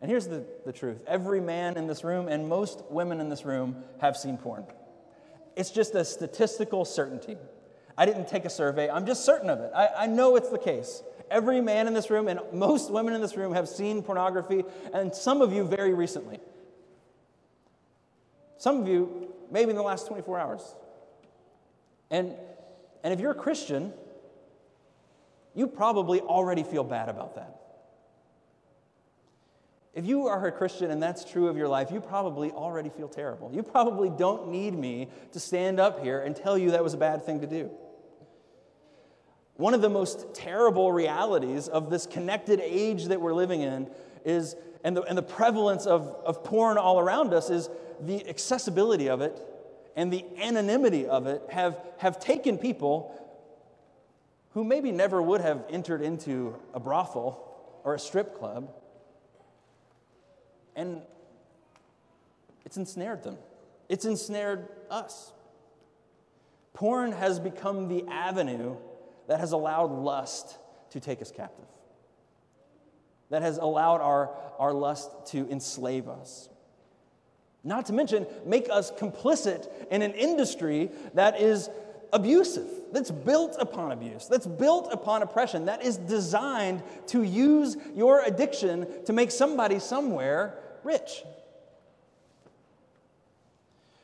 And 0.00 0.10
here's 0.10 0.26
the, 0.26 0.44
the 0.66 0.72
truth 0.72 0.98
every 1.06 1.40
man 1.40 1.76
in 1.76 1.86
this 1.86 2.02
room 2.02 2.26
and 2.26 2.48
most 2.48 2.82
women 2.90 3.20
in 3.20 3.28
this 3.28 3.44
room 3.44 3.84
have 4.00 4.16
seen 4.16 4.36
porn. 4.36 4.64
It's 5.58 5.70
just 5.70 5.96
a 5.96 6.04
statistical 6.04 6.84
certainty. 6.84 7.36
I 7.96 8.06
didn't 8.06 8.28
take 8.28 8.44
a 8.44 8.50
survey, 8.50 8.88
I'm 8.88 9.04
just 9.04 9.24
certain 9.24 9.50
of 9.50 9.58
it. 9.58 9.72
I, 9.74 9.88
I 9.98 10.06
know 10.06 10.36
it's 10.36 10.50
the 10.50 10.58
case. 10.58 11.02
Every 11.32 11.60
man 11.60 11.88
in 11.88 11.94
this 11.94 12.10
room 12.10 12.28
and 12.28 12.38
most 12.52 12.92
women 12.92 13.12
in 13.12 13.20
this 13.20 13.36
room 13.36 13.52
have 13.52 13.68
seen 13.68 14.00
pornography, 14.02 14.62
and 14.94 15.12
some 15.12 15.42
of 15.42 15.52
you 15.52 15.64
very 15.64 15.92
recently. 15.92 16.38
Some 18.56 18.80
of 18.80 18.86
you, 18.86 19.34
maybe 19.50 19.70
in 19.70 19.76
the 19.76 19.82
last 19.82 20.06
24 20.06 20.38
hours. 20.38 20.74
And, 22.08 22.34
and 23.02 23.12
if 23.12 23.18
you're 23.18 23.32
a 23.32 23.34
Christian, 23.34 23.92
you 25.56 25.66
probably 25.66 26.20
already 26.20 26.62
feel 26.62 26.84
bad 26.84 27.08
about 27.08 27.34
that. 27.34 27.58
If 29.94 30.06
you 30.06 30.26
are 30.26 30.46
a 30.46 30.52
Christian 30.52 30.90
and 30.90 31.02
that's 31.02 31.24
true 31.24 31.48
of 31.48 31.56
your 31.56 31.68
life, 31.68 31.90
you 31.90 32.00
probably 32.00 32.50
already 32.52 32.88
feel 32.88 33.08
terrible. 33.08 33.50
You 33.52 33.62
probably 33.62 34.10
don't 34.10 34.48
need 34.48 34.74
me 34.78 35.08
to 35.32 35.40
stand 35.40 35.80
up 35.80 36.02
here 36.02 36.20
and 36.20 36.36
tell 36.36 36.56
you 36.56 36.72
that 36.72 36.84
was 36.84 36.94
a 36.94 36.98
bad 36.98 37.24
thing 37.24 37.40
to 37.40 37.46
do. 37.46 37.70
One 39.54 39.74
of 39.74 39.80
the 39.80 39.90
most 39.90 40.34
terrible 40.34 40.92
realities 40.92 41.66
of 41.66 41.90
this 41.90 42.06
connected 42.06 42.60
age 42.60 43.06
that 43.06 43.20
we're 43.20 43.34
living 43.34 43.62
in 43.62 43.90
is, 44.24 44.54
and 44.84 44.96
the, 44.96 45.02
and 45.02 45.18
the 45.18 45.22
prevalence 45.22 45.86
of, 45.86 46.14
of 46.24 46.44
porn 46.44 46.78
all 46.78 47.00
around 47.00 47.34
us, 47.34 47.50
is 47.50 47.68
the 48.00 48.28
accessibility 48.28 49.08
of 49.08 49.20
it 49.20 49.40
and 49.98 50.12
the 50.12 50.24
anonymity 50.40 51.08
of 51.08 51.26
it 51.26 51.42
have, 51.50 51.76
have 51.98 52.20
taken 52.20 52.56
people 52.56 53.12
who 54.50 54.62
maybe 54.62 54.92
never 54.92 55.20
would 55.20 55.40
have 55.40 55.64
entered 55.70 56.02
into 56.02 56.54
a 56.72 56.78
brothel 56.78 57.80
or 57.82 57.94
a 57.94 57.98
strip 57.98 58.38
club 58.38 58.72
And 60.78 61.02
it's 62.64 62.76
ensnared 62.76 63.24
them, 63.24 63.36
it's 63.88 64.04
ensnared 64.04 64.68
us. 64.88 65.32
Porn 66.72 67.10
has 67.10 67.40
become 67.40 67.88
the 67.88 68.06
avenue 68.06 68.76
that 69.26 69.40
has 69.40 69.50
allowed 69.50 69.90
lust 69.90 70.56
to 70.90 71.00
take 71.00 71.20
us 71.20 71.32
captive, 71.32 71.66
that 73.30 73.42
has 73.42 73.58
allowed 73.58 74.00
our, 74.00 74.30
our 74.60 74.72
lust 74.72 75.10
to 75.32 75.50
enslave 75.50 76.08
us. 76.08 76.48
Not 77.64 77.86
to 77.86 77.92
mention, 77.92 78.24
make 78.46 78.68
us 78.70 78.92
complicit 78.92 79.68
in 79.90 80.02
an 80.02 80.12
industry 80.12 80.90
that 81.14 81.40
is 81.40 81.68
abusive, 82.12 82.68
that's 82.92 83.10
built 83.10 83.56
upon 83.58 83.90
abuse, 83.90 84.28
that's 84.28 84.46
built 84.46 84.92
upon 84.92 85.22
oppression, 85.22 85.64
that 85.64 85.82
is 85.82 85.96
designed 85.96 86.84
to 87.08 87.24
use 87.24 87.76
your 87.96 88.22
addiction 88.22 88.86
to 89.06 89.12
make 89.12 89.32
somebody 89.32 89.80
somewhere 89.80 90.56
rich. 90.84 91.22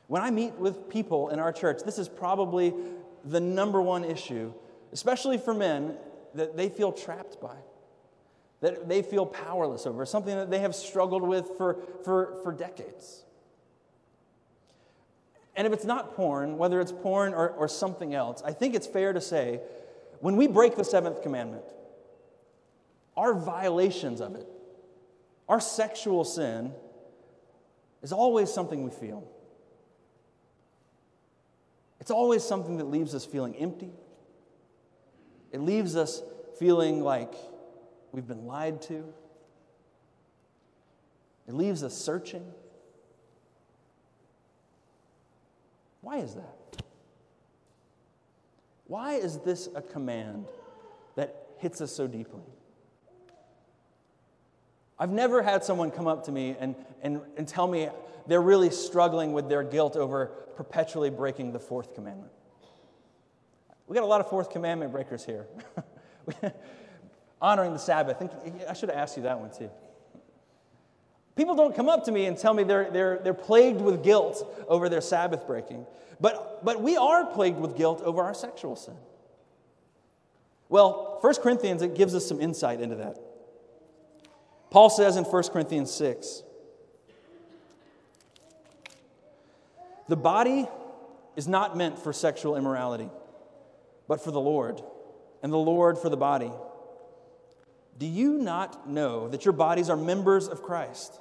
When 0.07 0.23
I 0.23 0.31
meet 0.31 0.55
with 0.55 0.89
people 0.89 1.31
in 1.31 1.39
our 1.39 1.53
church, 1.53 1.83
this 1.85 1.99
is 1.99 2.09
probably 2.09 2.75
the 3.25 3.41
number 3.41 3.81
one 3.81 4.05
issue, 4.05 4.53
especially 4.93 5.39
for 5.39 5.55
men, 5.55 5.97
that 6.35 6.57
they 6.57 6.69
feel 6.69 6.93
trapped 6.93 7.41
by, 7.41 7.57
that 8.61 8.89
they 8.89 9.03
feel 9.03 9.25
powerless 9.25 9.87
over, 9.87 10.05
something 10.05 10.35
that 10.35 10.51
they 10.51 10.59
have 10.59 10.75
struggled 10.75 11.23
with 11.23 11.57
for, 11.57 11.79
for, 12.05 12.39
for 12.43 12.53
decades. 12.53 13.25
And 15.57 15.67
if 15.67 15.73
it's 15.73 15.85
not 15.85 16.15
porn, 16.17 16.59
whether 16.59 16.81
it's 16.81 16.93
porn 16.93 17.33
or, 17.33 17.51
or 17.51 17.69
something 17.69 18.15
else, 18.15 18.43
I 18.45 18.53
think 18.53 18.75
it's 18.75 18.87
fair 18.87 19.13
to 19.13 19.21
say 19.21 19.61
when 20.21 20.37
we 20.37 20.47
break 20.47 20.77
the 20.77 20.85
seventh 20.85 21.23
commandment, 21.23 21.65
our 23.17 23.35
violations 23.35 24.21
of 24.21 24.35
it, 24.35 24.49
our 25.49 25.61
sexual 25.61 26.25
sin, 26.25 26.73
is 28.03 28.13
always 28.13 28.53
something 28.53 28.85
we 28.85 28.91
feel. 28.91 29.27
It's 32.01 32.11
always 32.11 32.43
something 32.43 32.77
that 32.77 32.85
leaves 32.85 33.15
us 33.15 33.25
feeling 33.25 33.57
empty. 33.57 33.91
It 35.53 35.61
leaves 35.61 35.97
us 35.97 36.23
feeling 36.59 37.03
like 37.03 37.33
we've 38.13 38.27
been 38.27 38.47
lied 38.47 38.83
to. 38.83 39.05
It 41.49 41.55
leaves 41.55 41.83
us 41.83 41.97
searching. 41.97 42.45
Why 46.03 46.19
is 46.19 46.35
that? 46.35 46.83
Why 48.87 49.15
is 49.15 49.39
this 49.39 49.69
a 49.75 49.81
command 49.81 50.47
that 51.17 51.47
hits 51.59 51.81
us 51.81 51.91
so 51.91 52.07
deeply? 52.07 52.43
I've 55.05 55.11
never 55.11 55.43
had 55.43 55.63
someone 55.63 55.91
come 55.91 56.07
up 56.07 56.25
to 56.25 56.33
me 56.33 56.57
and, 56.59 56.75
and, 57.03 57.21
and 57.37 57.47
tell 57.47 57.69
me 57.69 57.91
they're 58.27 58.41
really 58.41 58.71
struggling 58.71 59.35
with 59.35 59.51
their 59.51 59.63
guilt 59.63 59.97
over 59.97 60.29
perpetually 60.57 61.11
breaking 61.11 61.53
the 61.53 61.59
fourth 61.59 61.95
commandment. 61.95 62.33
We 63.87 63.93
got 63.93 64.03
a 64.03 64.07
lot 64.07 64.23
of 64.23 64.31
fourth 64.31 64.49
commandment 64.49 64.93
breakers 64.93 65.23
here. 65.23 65.47
Honoring 67.43 67.75
the 67.75 67.79
Sabbath. 67.79 68.17
I 68.67 68.73
should 68.73 68.89
have 68.89 68.97
asked 68.97 69.19
you 69.19 69.25
that 69.25 69.39
one 69.39 69.51
too. 69.51 69.69
People 71.37 71.55
don't 71.55 71.77
come 71.77 71.91
up 71.91 72.05
to 72.05 72.11
me 72.11 72.25
and 72.25 72.39
tell 72.39 72.55
me 72.55 72.65
they're, 72.65 72.91
they're, 72.91 73.21
they're 73.23 73.35
plagued 73.35 73.83
with 73.83 74.03
guilt 74.03 74.65
over 74.69 74.89
their 74.89 75.03
Sabbath 75.03 75.47
breaking. 75.47 75.85
But, 76.19 76.65
but 76.65 76.81
we 76.81 76.97
are 76.97 77.27
plagued 77.27 77.59
with 77.59 77.77
guilt 77.77 78.01
over 78.01 78.23
our 78.23 78.33
sexual 78.33 78.75
sin. 78.75 78.97
Well, 80.71 81.19
1 81.21 81.35
Corinthians, 81.43 81.83
it 81.83 81.95
gives 81.95 82.15
us 82.15 82.27
some 82.27 82.41
insight 82.41 82.81
into 82.81 82.97
that. 82.97 83.19
Paul 84.75 84.91
says 84.91 85.17
in 85.17 85.23
1 85.23 85.43
Corinthians 85.53 85.93
6 85.93 86.43
The 90.09 90.17
body 90.17 90.67
is 91.37 91.47
not 91.47 91.77
meant 91.77 91.97
for 91.97 92.13
sexual 92.13 92.57
immorality, 92.57 93.09
but 94.09 94.21
for 94.21 94.33
the 94.33 94.41
Lord, 94.41 94.83
and 95.45 95.53
the 95.53 95.57
Lord 95.57 95.97
for 95.97 96.09
the 96.09 96.17
body. 96.17 96.51
Do 98.01 98.07
you 98.07 98.37
not 98.39 98.91
know 98.91 99.29
that 99.29 99.45
your 99.45 99.53
bodies 99.53 99.89
are 99.89 99.97
members 99.97 100.49
of 100.49 100.61
Christ? 100.61 101.21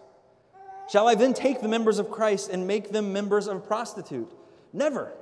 Shall 0.89 1.08
I 1.08 1.13
then 1.13 1.36
take 1.36 1.62
the 1.62 1.68
members 1.68 2.00
of 2.00 2.10
Christ 2.10 2.50
and 2.50 2.66
make 2.66 2.89
them 2.89 3.13
members 3.13 3.46
of 3.46 3.58
a 3.58 3.60
prostitute? 3.60 4.32
Never. 4.74 5.13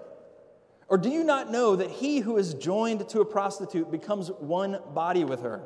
Or 0.87 0.97
do 0.97 1.09
you 1.09 1.25
not 1.25 1.51
know 1.51 1.75
that 1.75 1.91
he 1.91 2.19
who 2.19 2.37
is 2.37 2.53
joined 2.53 3.09
to 3.09 3.19
a 3.19 3.25
prostitute 3.25 3.91
becomes 3.91 4.29
one 4.29 4.79
body 4.93 5.25
with 5.25 5.41
her? 5.41 5.65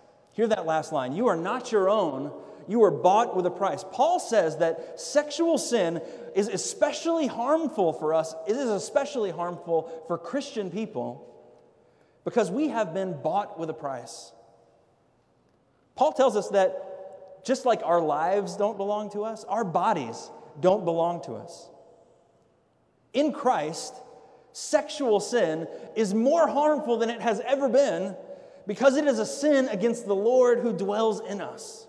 Hear 0.33 0.47
that 0.47 0.65
last 0.65 0.93
line. 0.93 1.13
You 1.13 1.27
are 1.27 1.35
not 1.35 1.71
your 1.71 1.89
own, 1.89 2.31
you 2.67 2.79
were 2.79 2.91
bought 2.91 3.35
with 3.35 3.45
a 3.45 3.51
price. 3.51 3.83
Paul 3.91 4.19
says 4.19 4.57
that 4.57 4.99
sexual 4.99 5.57
sin 5.57 6.01
is 6.35 6.47
especially 6.47 7.27
harmful 7.27 7.93
for 7.93 8.13
us, 8.13 8.33
it 8.47 8.55
is 8.55 8.69
especially 8.69 9.31
harmful 9.31 10.03
for 10.07 10.17
Christian 10.17 10.71
people 10.71 11.27
because 12.23 12.51
we 12.51 12.69
have 12.69 12.93
been 12.93 13.19
bought 13.21 13.59
with 13.59 13.69
a 13.69 13.73
price. 13.73 14.31
Paul 15.95 16.13
tells 16.13 16.35
us 16.35 16.49
that 16.49 17.43
just 17.43 17.65
like 17.65 17.81
our 17.83 18.01
lives 18.01 18.55
don't 18.55 18.77
belong 18.77 19.11
to 19.11 19.23
us, 19.23 19.43
our 19.45 19.63
bodies 19.63 20.29
don't 20.59 20.85
belong 20.85 21.21
to 21.23 21.33
us. 21.33 21.67
In 23.13 23.33
Christ, 23.33 23.93
sexual 24.53 25.19
sin 25.19 25.67
is 25.95 26.13
more 26.13 26.47
harmful 26.47 26.97
than 26.97 27.09
it 27.09 27.21
has 27.21 27.39
ever 27.41 27.67
been 27.67 28.15
because 28.67 28.95
it 28.95 29.05
is 29.05 29.19
a 29.19 29.25
sin 29.25 29.67
against 29.69 30.05
the 30.05 30.15
Lord 30.15 30.59
who 30.59 30.73
dwells 30.73 31.19
in 31.21 31.41
us. 31.41 31.87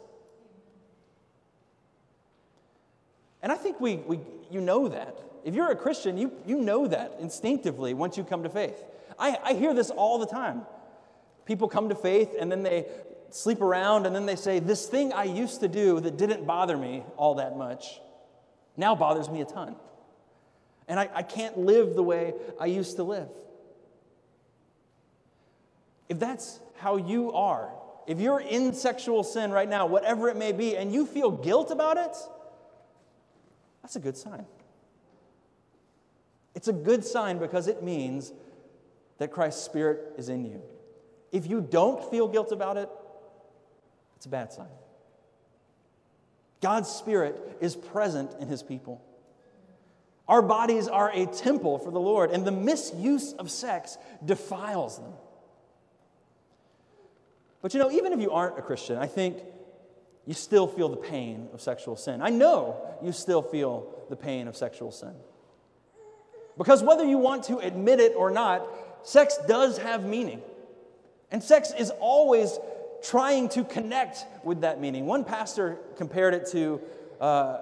And 3.43 3.51
I 3.51 3.57
think 3.57 3.81
we, 3.81 3.97
we, 3.97 4.21
you 4.51 4.61
know 4.61 4.89
that. 4.89 5.19
If 5.45 5.55
you're 5.55 5.71
a 5.71 5.77
Christian, 5.77 6.17
you, 6.17 6.33
you 6.47 6.59
know 6.59 6.87
that 6.87 7.17
instinctively 7.21 7.95
once 7.95 8.17
you 8.17 8.25
come 8.25 8.45
to 8.45 8.49
faith. 8.49 8.83
I, 9.19 9.39
I 9.43 9.55
hear 9.55 9.75
this 9.75 9.91
all 9.91 10.19
the 10.19 10.27
time. 10.27 10.63
People 11.45 11.69
come 11.69 11.89
to 11.89 11.95
faith 11.95 12.31
and 12.39 12.51
then 12.51 12.63
they 12.63 12.87
sleep 13.31 13.63
around, 13.63 14.05
and 14.05 14.15
then 14.15 14.27
they 14.27 14.37
say, 14.37 14.59
This 14.59 14.87
thing 14.87 15.13
I 15.13 15.25
used 15.25 15.61
to 15.61 15.69
do 15.69 16.01
that 16.01 16.19
didn't 16.19 16.47
bother 16.47 16.77
me 16.77 17.03
all 17.17 17.37
that 17.37 17.57
much 17.57 17.99
now 18.77 18.95
bothers 18.95 19.29
me 19.29 19.41
a 19.41 19.45
ton. 19.45 19.77
And 20.89 20.99
I, 20.99 21.09
I 21.15 21.23
can't 21.23 21.59
live 21.59 21.95
the 21.95 22.03
way 22.03 22.35
I 22.59 22.67
used 22.67 22.97
to 22.97 23.03
live. 23.03 23.29
If 26.13 26.19
that's 26.19 26.61
how 26.77 26.99
you 26.99 27.33
are, 27.33 27.71
if 28.07 28.21
you're 28.21 28.39
in 28.39 28.75
sexual 28.75 29.25
sin 29.25 29.51
right 29.51 29.67
now, 29.67 29.87
whatever 29.87 30.29
it 30.29 30.37
may 30.37 30.53
be, 30.53 30.77
and 30.77 30.93
you 30.93 31.07
feel 31.07 31.31
guilt 31.31 31.71
about 31.71 31.97
it, 31.97 32.15
that's 33.81 33.97
a 33.97 33.99
good 33.99 34.19
sign. 34.19 34.45
It's 36.55 36.69
a 36.69 36.73
good 36.75 37.03
sign 37.03 37.39
because 37.39 37.67
it 37.67 37.83
means 37.83 38.31
that 39.17 39.31
Christ's 39.31 39.65
Spirit 39.65 40.13
is 40.19 40.29
in 40.29 40.45
you. 40.45 40.61
If 41.33 41.49
you 41.49 41.63
don't 41.63 42.05
feel 42.11 42.29
guilt 42.29 42.53
about 42.53 42.77
it, 42.77 42.91
it's 44.17 44.27
a 44.27 44.29
bad 44.29 44.53
sign. 44.53 44.69
God's 46.61 46.91
Spirit 46.91 47.57
is 47.63 47.75
present 47.75 48.33
in 48.39 48.49
His 48.49 48.63
people. 48.63 49.03
Our 50.29 50.43
bodies 50.43 50.89
are 50.89 51.11
a 51.11 51.25
temple 51.25 51.79
for 51.79 51.91
the 51.91 52.01
Lord, 52.01 52.33
and 52.33 52.45
the 52.45 52.53
misuse 52.53 53.33
of 53.33 53.51
sex 53.51 53.97
defiles 54.23 54.99
them. 54.99 55.15
But 57.63 57.73
you 57.73 57.81
know, 57.81 57.91
even 57.91 58.13
if 58.13 58.21
you 58.21 58.33
aren't 58.33 58.59
a 58.59 58.63
Christian, 58.63 58.99
I 58.99 59.07
think 59.07 59.39
you 60.27 60.35
still 60.35 60.67
feel 60.67 60.89
the 60.89 60.97
pain 60.97 61.49
of 61.55 61.61
sexual 61.61 61.97
sin. 61.97 62.21
I 62.21 62.31
know 62.31 62.77
you 63.03 63.13
still 63.13 63.43
feel 63.43 63.87
the 64.11 64.17
pain 64.17 64.49
of 64.49 64.57
sexual 64.57 64.91
sin. 64.91 65.15
Because 66.59 66.83
whether 66.83 67.05
you 67.05 67.19
want 67.19 67.45
to 67.45 67.59
admit 67.59 67.99
it 67.99 68.15
or 68.17 68.31
not, 68.31 68.67
sex 69.05 69.39
does 69.49 69.79
have 69.79 70.05
meaning. 70.05 70.43
And 71.31 71.43
sex 71.43 71.73
is 71.77 71.91
always 71.99 72.59
trying 73.03 73.49
to 73.51 73.65
connect 73.65 74.27
with 74.45 74.61
that 74.61 74.81
meaning. 74.81 75.07
One 75.07 75.25
pastor 75.25 75.79
compared 75.97 76.35
it 76.35 76.47
to, 76.53 76.81
uh, 77.21 77.59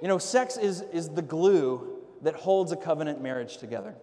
you 0.00 0.08
know, 0.08 0.18
sex 0.18 0.56
is, 0.56 0.80
is 0.92 1.10
the 1.10 1.22
glue 1.22 1.98
that 2.22 2.34
holds 2.34 2.72
a 2.72 2.76
covenant 2.76 3.22
marriage 3.22 3.58
together. 3.58 3.94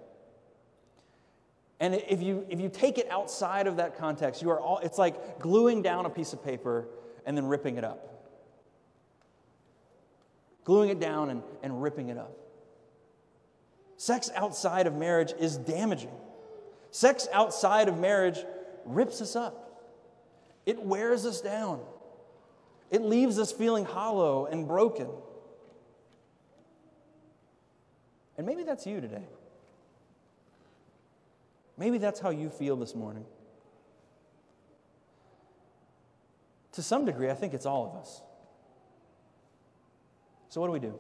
And 1.80 1.94
if 1.94 2.22
you, 2.22 2.46
if 2.50 2.60
you 2.60 2.70
take 2.70 2.98
it 2.98 3.08
outside 3.12 3.68
of 3.68 3.78
that 3.78 3.98
context, 3.98 4.42
you 4.42 4.50
are 4.50 4.60
all, 4.60 4.80
it's 4.80 4.98
like 4.98 5.40
gluing 5.40 5.82
down 5.82 6.06
a 6.06 6.10
piece 6.10 6.34
of 6.34 6.44
paper 6.44 6.88
and 7.26 7.38
then 7.38 7.46
ripping 7.46 7.78
it 7.78 7.84
up. 7.84 8.13
gluing 10.63 10.90
it 10.90 11.00
down 11.00 11.30
and, 11.30 11.44
and 11.63 11.82
ripping 11.82 12.10
it 12.10 12.18
up. 12.18 12.36
Sex 13.96 14.30
outside 14.36 14.86
of 14.86 14.96
marriage 14.96 15.34
is 15.40 15.56
damaging. 15.56 16.12
Sex 16.92 17.26
outside 17.32 17.88
of 17.88 18.00
marriage 18.00 18.44
rips 18.84 19.22
us 19.22 19.36
up, 19.36 19.82
it 20.66 20.82
wears 20.82 21.26
us 21.26 21.40
down, 21.40 21.80
it 22.92 23.02
leaves 23.02 23.40
us 23.40 23.52
feeling 23.52 23.86
hollow 23.86 24.46
and 24.46 24.68
broken. 24.68 25.08
And 28.38 28.46
maybe 28.46 28.63
that's 28.63 28.86
you 28.86 29.00
today. 29.00 29.26
Maybe 31.78 31.98
that's 31.98 32.20
how 32.20 32.32
you 32.32 32.50
feel 32.50 32.76
this 32.76 32.96
morning. 32.96 33.26
To 36.74 36.84
some 36.84 37.06
degree, 37.06 37.30
I 37.30 37.34
think 37.34 37.54
it's 37.54 37.66
all 37.66 37.86
of 37.86 37.96
us. 38.00 38.22
So, 40.50 40.62
what 40.62 40.68
do 40.68 40.74
we 40.74 40.80
do? 40.80 41.00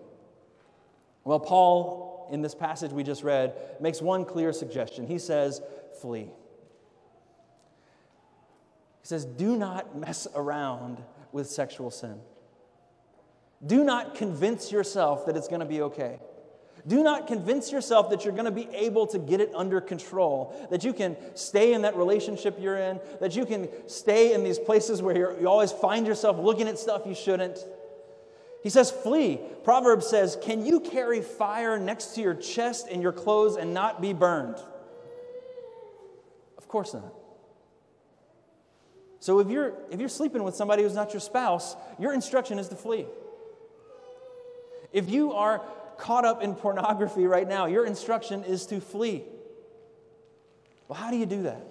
Well, 1.23 1.39
Paul, 1.39 2.29
in 2.31 2.41
this 2.41 2.55
passage 2.55 2.91
we 2.91 3.03
just 3.03 3.23
read, 3.23 3.53
makes 3.79 4.01
one 4.01 4.25
clear 4.25 4.53
suggestion. 4.53 5.07
He 5.07 5.19
says, 5.19 5.61
flee. 6.01 6.29
He 9.01 9.07
says, 9.07 9.25
do 9.25 9.55
not 9.55 9.97
mess 9.97 10.27
around 10.35 11.03
with 11.31 11.47
sexual 11.49 11.91
sin. 11.91 12.19
Do 13.65 13.83
not 13.83 14.15
convince 14.15 14.71
yourself 14.71 15.25
that 15.25 15.35
it's 15.35 15.47
going 15.47 15.61
to 15.61 15.65
be 15.65 15.81
okay. 15.81 16.19
Do 16.87 17.03
not 17.03 17.27
convince 17.27 17.71
yourself 17.71 18.09
that 18.11 18.23
you're 18.23 18.33
going 18.33 18.45
to 18.45 18.51
be 18.51 18.69
able 18.73 19.07
to 19.07 19.19
get 19.19 19.41
it 19.41 19.51
under 19.53 19.81
control, 19.81 20.55
that 20.71 20.85
you 20.85 20.93
can 20.93 21.17
stay 21.35 21.73
in 21.73 21.81
that 21.81 21.97
relationship 21.97 22.57
you're 22.59 22.77
in, 22.77 23.01
that 23.19 23.35
you 23.35 23.45
can 23.45 23.67
stay 23.87 24.33
in 24.33 24.43
these 24.43 24.57
places 24.57 25.01
where 25.01 25.39
you 25.39 25.47
always 25.47 25.71
find 25.71 26.07
yourself 26.07 26.37
looking 26.37 26.67
at 26.67 26.79
stuff 26.79 27.01
you 27.05 27.13
shouldn't. 27.13 27.59
He 28.63 28.69
says, 28.69 28.89
flee. 28.89 29.39
Proverbs 29.63 30.07
says, 30.07 30.37
Can 30.41 30.65
you 30.65 30.79
carry 30.79 31.21
fire 31.21 31.77
next 31.77 32.15
to 32.15 32.21
your 32.21 32.33
chest 32.33 32.87
and 32.89 33.01
your 33.01 33.11
clothes 33.11 33.57
and 33.57 33.73
not 33.73 34.01
be 34.01 34.13
burned? 34.13 34.57
Of 36.57 36.67
course 36.67 36.93
not. 36.93 37.13
So 39.19 39.39
if 39.39 39.49
you're, 39.49 39.73
if 39.91 39.99
you're 39.99 40.09
sleeping 40.09 40.43
with 40.43 40.55
somebody 40.55 40.83
who's 40.83 40.95
not 40.95 41.13
your 41.13 41.19
spouse, 41.19 41.75
your 41.99 42.13
instruction 42.13 42.59
is 42.59 42.69
to 42.69 42.75
flee. 42.75 43.05
If 44.93 45.09
you 45.09 45.33
are 45.33 45.61
caught 45.97 46.25
up 46.25 46.41
in 46.41 46.55
pornography 46.55 47.25
right 47.25 47.47
now, 47.47 47.65
your 47.65 47.85
instruction 47.85 48.43
is 48.43 48.65
to 48.67 48.79
flee. 48.79 49.23
Well, 50.87 50.97
how 50.97 51.11
do 51.11 51.17
you 51.17 51.25
do 51.25 51.43
that? 51.43 51.65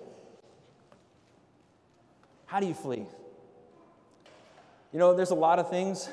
How 2.46 2.60
do 2.60 2.66
you 2.66 2.74
flee? 2.74 3.06
You 4.92 4.98
know, 4.98 5.14
there's 5.14 5.30
a 5.30 5.34
lot 5.34 5.58
of 5.58 5.68
things. 5.68 6.08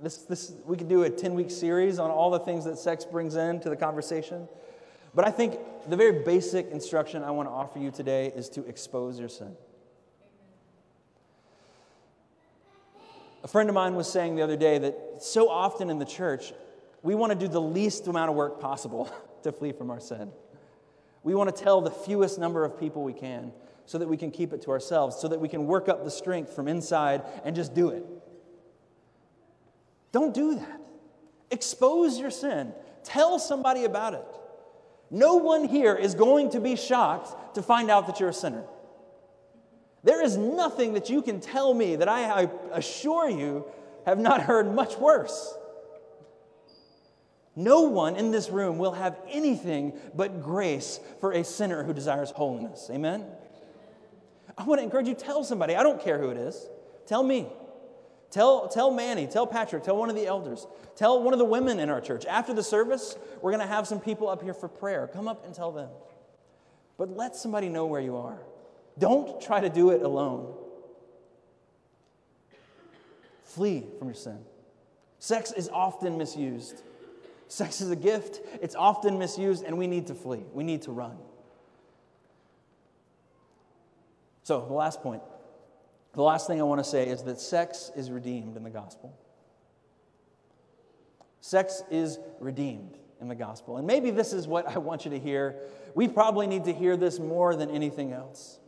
This, 0.00 0.18
this, 0.18 0.52
we 0.66 0.76
could 0.76 0.88
do 0.88 1.04
a 1.04 1.10
10 1.10 1.34
week 1.34 1.50
series 1.50 1.98
on 1.98 2.10
all 2.10 2.30
the 2.30 2.38
things 2.38 2.64
that 2.64 2.78
sex 2.78 3.04
brings 3.04 3.36
into 3.36 3.70
the 3.70 3.76
conversation. 3.76 4.48
But 5.14 5.26
I 5.26 5.30
think 5.30 5.58
the 5.88 5.96
very 5.96 6.24
basic 6.24 6.70
instruction 6.70 7.22
I 7.22 7.30
want 7.30 7.48
to 7.48 7.52
offer 7.52 7.78
you 7.78 7.90
today 7.90 8.32
is 8.34 8.48
to 8.50 8.66
expose 8.66 9.18
your 9.18 9.28
sin. 9.28 9.56
A 13.44 13.48
friend 13.48 13.68
of 13.68 13.74
mine 13.74 13.94
was 13.94 14.10
saying 14.10 14.36
the 14.36 14.42
other 14.42 14.56
day 14.56 14.78
that 14.78 15.18
so 15.20 15.48
often 15.50 15.90
in 15.90 15.98
the 15.98 16.06
church, 16.06 16.52
we 17.04 17.14
want 17.14 17.30
to 17.32 17.38
do 17.38 17.46
the 17.46 17.60
least 17.60 18.08
amount 18.08 18.30
of 18.30 18.34
work 18.34 18.58
possible 18.60 19.12
to 19.44 19.52
flee 19.52 19.70
from 19.70 19.90
our 19.90 20.00
sin. 20.00 20.32
We 21.22 21.34
want 21.34 21.54
to 21.54 21.62
tell 21.62 21.80
the 21.80 21.90
fewest 21.90 22.38
number 22.38 22.64
of 22.64 22.80
people 22.80 23.04
we 23.04 23.12
can 23.12 23.52
so 23.86 23.98
that 23.98 24.08
we 24.08 24.16
can 24.16 24.30
keep 24.30 24.54
it 24.54 24.62
to 24.62 24.70
ourselves, 24.70 25.16
so 25.16 25.28
that 25.28 25.38
we 25.38 25.48
can 25.48 25.66
work 25.66 25.88
up 25.88 26.02
the 26.02 26.10
strength 26.10 26.54
from 26.54 26.66
inside 26.66 27.22
and 27.44 27.54
just 27.54 27.74
do 27.74 27.90
it. 27.90 28.04
Don't 30.12 30.32
do 30.32 30.54
that. 30.54 30.80
Expose 31.50 32.18
your 32.18 32.30
sin, 32.30 32.72
tell 33.04 33.38
somebody 33.38 33.84
about 33.84 34.14
it. 34.14 34.24
No 35.10 35.36
one 35.36 35.68
here 35.68 35.94
is 35.94 36.14
going 36.14 36.50
to 36.50 36.60
be 36.60 36.74
shocked 36.74 37.54
to 37.54 37.62
find 37.62 37.90
out 37.90 38.06
that 38.06 38.18
you're 38.18 38.30
a 38.30 38.34
sinner. 38.34 38.64
There 40.02 40.24
is 40.24 40.38
nothing 40.38 40.94
that 40.94 41.10
you 41.10 41.20
can 41.20 41.40
tell 41.40 41.74
me 41.74 41.96
that 41.96 42.08
I, 42.08 42.44
I 42.44 42.50
assure 42.72 43.28
you 43.28 43.66
have 44.06 44.18
not 44.18 44.40
heard 44.40 44.74
much 44.74 44.96
worse. 44.96 45.54
No 47.56 47.82
one 47.82 48.16
in 48.16 48.30
this 48.30 48.50
room 48.50 48.78
will 48.78 48.92
have 48.92 49.16
anything 49.28 49.92
but 50.14 50.42
grace 50.42 50.98
for 51.20 51.32
a 51.32 51.44
sinner 51.44 51.84
who 51.84 51.92
desires 51.92 52.30
holiness. 52.30 52.88
Amen? 52.92 53.24
I 54.58 54.64
want 54.64 54.80
to 54.80 54.84
encourage 54.84 55.08
you 55.08 55.14
tell 55.14 55.44
somebody. 55.44 55.76
I 55.76 55.82
don't 55.82 56.00
care 56.00 56.18
who 56.18 56.30
it 56.30 56.36
is. 56.36 56.66
Tell 57.06 57.22
me. 57.22 57.46
Tell, 58.30 58.66
tell 58.66 58.90
Manny, 58.90 59.28
tell 59.28 59.46
Patrick, 59.46 59.84
tell 59.84 59.96
one 59.96 60.10
of 60.10 60.16
the 60.16 60.26
elders, 60.26 60.66
tell 60.96 61.22
one 61.22 61.32
of 61.32 61.38
the 61.38 61.44
women 61.44 61.78
in 61.78 61.88
our 61.88 62.00
church. 62.00 62.26
After 62.26 62.52
the 62.52 62.64
service, 62.64 63.16
we're 63.40 63.52
going 63.52 63.60
to 63.60 63.72
have 63.72 63.86
some 63.86 64.00
people 64.00 64.28
up 64.28 64.42
here 64.42 64.54
for 64.54 64.66
prayer. 64.66 65.08
Come 65.12 65.28
up 65.28 65.44
and 65.44 65.54
tell 65.54 65.70
them. 65.70 65.88
But 66.98 67.16
let 67.16 67.36
somebody 67.36 67.68
know 67.68 67.86
where 67.86 68.00
you 68.00 68.16
are. 68.16 68.40
Don't 68.98 69.40
try 69.40 69.60
to 69.60 69.68
do 69.68 69.90
it 69.90 70.02
alone. 70.02 70.52
Flee 73.44 73.84
from 73.98 74.08
your 74.08 74.16
sin. 74.16 74.38
Sex 75.20 75.52
is 75.52 75.68
often 75.68 76.18
misused. 76.18 76.82
Sex 77.48 77.80
is 77.80 77.90
a 77.90 77.96
gift, 77.96 78.40
it's 78.60 78.74
often 78.74 79.18
misused, 79.18 79.64
and 79.64 79.78
we 79.78 79.86
need 79.86 80.06
to 80.08 80.14
flee. 80.14 80.44
We 80.52 80.64
need 80.64 80.82
to 80.82 80.92
run. 80.92 81.16
So, 84.42 84.64
the 84.66 84.74
last 84.74 85.02
point, 85.02 85.22
the 86.14 86.22
last 86.22 86.46
thing 86.46 86.60
I 86.60 86.64
want 86.64 86.82
to 86.82 86.88
say 86.88 87.06
is 87.06 87.22
that 87.22 87.40
sex 87.40 87.90
is 87.96 88.10
redeemed 88.10 88.56
in 88.56 88.62
the 88.62 88.70
gospel. 88.70 89.16
Sex 91.40 91.82
is 91.90 92.18
redeemed 92.40 92.96
in 93.20 93.28
the 93.28 93.34
gospel. 93.34 93.76
And 93.76 93.86
maybe 93.86 94.10
this 94.10 94.32
is 94.32 94.46
what 94.46 94.66
I 94.66 94.78
want 94.78 95.04
you 95.04 95.10
to 95.10 95.18
hear. 95.18 95.56
We 95.94 96.08
probably 96.08 96.46
need 96.46 96.64
to 96.64 96.72
hear 96.72 96.96
this 96.96 97.18
more 97.18 97.54
than 97.56 97.70
anything 97.70 98.12
else. 98.12 98.58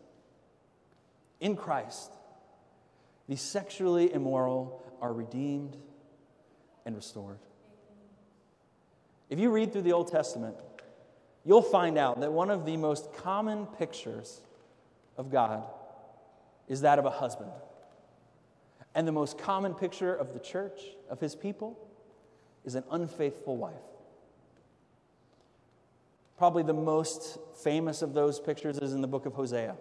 In 1.40 1.56
Christ, 1.56 2.12
the 3.28 3.36
sexually 3.36 4.12
immoral 4.12 4.82
are 5.00 5.12
redeemed 5.12 5.76
and 6.84 6.96
restored. 6.96 7.38
If 9.28 9.38
you 9.38 9.50
read 9.50 9.72
through 9.72 9.82
the 9.82 9.92
Old 9.92 10.10
Testament, 10.10 10.56
you'll 11.44 11.62
find 11.62 11.98
out 11.98 12.20
that 12.20 12.32
one 12.32 12.50
of 12.50 12.64
the 12.64 12.76
most 12.76 13.12
common 13.14 13.66
pictures 13.66 14.40
of 15.16 15.30
God 15.30 15.64
is 16.68 16.82
that 16.82 16.98
of 16.98 17.04
a 17.04 17.10
husband. 17.10 17.50
And 18.94 19.06
the 19.06 19.12
most 19.12 19.38
common 19.38 19.74
picture 19.74 20.14
of 20.14 20.32
the 20.32 20.38
church, 20.38 20.80
of 21.10 21.20
his 21.20 21.34
people, 21.34 21.78
is 22.64 22.74
an 22.74 22.84
unfaithful 22.90 23.56
wife. 23.56 23.74
Probably 26.38 26.62
the 26.62 26.74
most 26.74 27.38
famous 27.62 28.02
of 28.02 28.14
those 28.14 28.40
pictures 28.40 28.78
is 28.78 28.92
in 28.92 29.00
the 29.00 29.08
book 29.08 29.26
of 29.26 29.34
Hosea. 29.34 29.76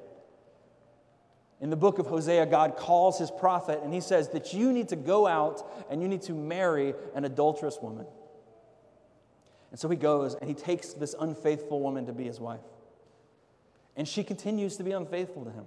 In 1.61 1.69
the 1.69 1.75
book 1.75 1.99
of 1.99 2.07
Hosea, 2.07 2.45
God 2.45 2.75
calls 2.75 3.17
his 3.17 3.31
prophet 3.31 3.79
and 3.83 3.93
he 3.93 4.01
says 4.01 4.29
that 4.29 4.53
you 4.53 4.71
need 4.71 4.89
to 4.89 4.95
go 4.95 5.25
out 5.25 5.69
and 5.89 6.01
you 6.01 6.07
need 6.07 6.21
to 6.23 6.33
marry 6.33 6.93
an 7.13 7.25
adulterous 7.25 7.77
woman. 7.81 8.05
And 9.75 9.79
so 9.81 9.89
he 9.89 9.97
goes 9.97 10.35
and 10.35 10.49
he 10.49 10.53
takes 10.53 10.93
this 10.93 11.13
unfaithful 11.19 11.81
woman 11.81 12.05
to 12.05 12.13
be 12.13 12.23
his 12.23 12.39
wife. 12.39 12.61
And 13.97 14.07
she 14.07 14.23
continues 14.23 14.77
to 14.77 14.85
be 14.85 14.93
unfaithful 14.93 15.43
to 15.43 15.51
him. 15.51 15.65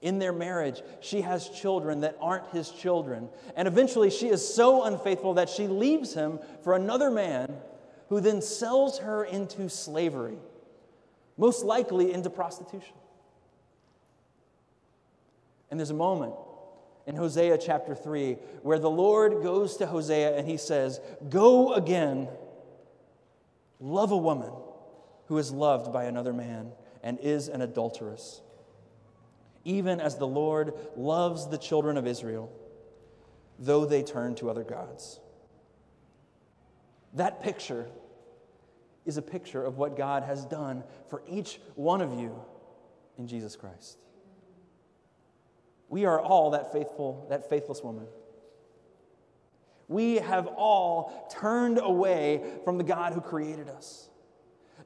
In 0.00 0.18
their 0.18 0.32
marriage, 0.32 0.80
she 1.00 1.20
has 1.20 1.50
children 1.50 2.00
that 2.00 2.16
aren't 2.22 2.46
his 2.52 2.70
children. 2.70 3.28
And 3.54 3.68
eventually, 3.68 4.08
she 4.08 4.28
is 4.28 4.54
so 4.54 4.84
unfaithful 4.84 5.34
that 5.34 5.50
she 5.50 5.66
leaves 5.66 6.14
him 6.14 6.38
for 6.64 6.74
another 6.74 7.10
man 7.10 7.54
who 8.08 8.18
then 8.18 8.40
sells 8.40 9.00
her 9.00 9.24
into 9.24 9.68
slavery, 9.68 10.38
most 11.36 11.62
likely 11.62 12.14
into 12.14 12.30
prostitution. 12.30 12.96
And 15.70 15.78
there's 15.78 15.90
a 15.90 15.92
moment 15.92 16.32
in 17.06 17.14
Hosea 17.14 17.58
chapter 17.58 17.94
3 17.94 18.38
where 18.62 18.78
the 18.78 18.88
Lord 18.88 19.42
goes 19.42 19.76
to 19.76 19.86
Hosea 19.86 20.38
and 20.38 20.48
he 20.48 20.56
says, 20.56 20.98
Go 21.28 21.74
again 21.74 22.26
Love 23.80 24.12
a 24.12 24.16
woman 24.16 24.52
who 25.26 25.38
is 25.38 25.50
loved 25.50 25.92
by 25.92 26.04
another 26.04 26.32
man 26.32 26.70
and 27.02 27.18
is 27.20 27.48
an 27.48 27.62
adulteress, 27.62 28.42
even 29.64 30.00
as 30.00 30.16
the 30.16 30.26
Lord 30.26 30.74
loves 30.96 31.48
the 31.48 31.58
children 31.58 31.96
of 31.96 32.06
Israel, 32.06 32.52
though 33.58 33.86
they 33.86 34.02
turn 34.02 34.34
to 34.36 34.50
other 34.50 34.64
gods. 34.64 35.18
That 37.14 37.42
picture 37.42 37.86
is 39.06 39.16
a 39.16 39.22
picture 39.22 39.64
of 39.64 39.78
what 39.78 39.96
God 39.96 40.22
has 40.24 40.44
done 40.44 40.84
for 41.08 41.22
each 41.26 41.58
one 41.74 42.02
of 42.02 42.18
you 42.18 42.38
in 43.18 43.26
Jesus 43.26 43.56
Christ. 43.56 43.98
We 45.88 46.04
are 46.04 46.20
all 46.20 46.50
that 46.50 46.72
faithful, 46.72 47.26
that 47.30 47.48
faithless 47.48 47.82
woman. 47.82 48.06
We 49.90 50.14
have 50.16 50.46
all 50.46 51.28
turned 51.32 51.80
away 51.82 52.42
from 52.64 52.78
the 52.78 52.84
God 52.84 53.12
who 53.12 53.20
created 53.20 53.68
us. 53.68 54.08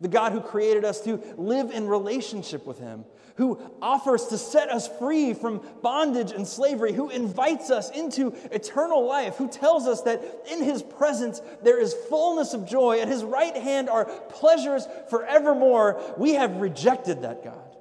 the 0.00 0.08
God 0.08 0.32
who 0.32 0.40
created 0.40 0.84
us 0.84 1.00
to 1.02 1.22
live 1.36 1.70
in 1.70 1.88
relationship 1.88 2.66
with 2.66 2.78
Him, 2.78 3.04
who 3.36 3.58
offers 3.80 4.26
to 4.26 4.38
set 4.38 4.68
us 4.70 4.88
free 4.98 5.34
from 5.34 5.60
bondage 5.82 6.30
and 6.32 6.46
slavery, 6.46 6.92
who 6.92 7.10
invites 7.10 7.70
us 7.70 7.90
into 7.90 8.34
eternal 8.52 9.06
life, 9.06 9.36
who 9.36 9.48
tells 9.48 9.86
us 9.86 10.02
that 10.02 10.22
in 10.50 10.62
His 10.62 10.82
presence 10.82 11.40
there 11.62 11.80
is 11.80 11.94
fullness 12.08 12.54
of 12.54 12.68
joy, 12.68 13.00
at 13.00 13.08
His 13.08 13.24
right 13.24 13.56
hand 13.56 13.88
are 13.88 14.04
pleasures 14.04 14.86
forevermore, 15.10 16.00
we 16.18 16.34
have 16.34 16.56
rejected 16.56 17.22
that 17.22 17.42
God. 17.42 17.76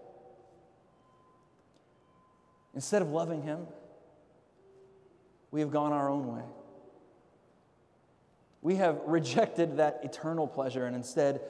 Instead 2.74 3.02
of 3.02 3.10
loving 3.10 3.42
Him, 3.44 3.68
we 5.52 5.60
have 5.60 5.72
gone 5.72 5.92
our 5.92 6.10
own 6.10 6.36
way. 6.36 6.44
We 8.64 8.78
have 8.78 9.00
rejected 9.06 9.78
that 9.78 10.00
eternal 10.04 10.48
pleasure 10.48 10.86
and 10.86 10.96
instead 10.96 11.42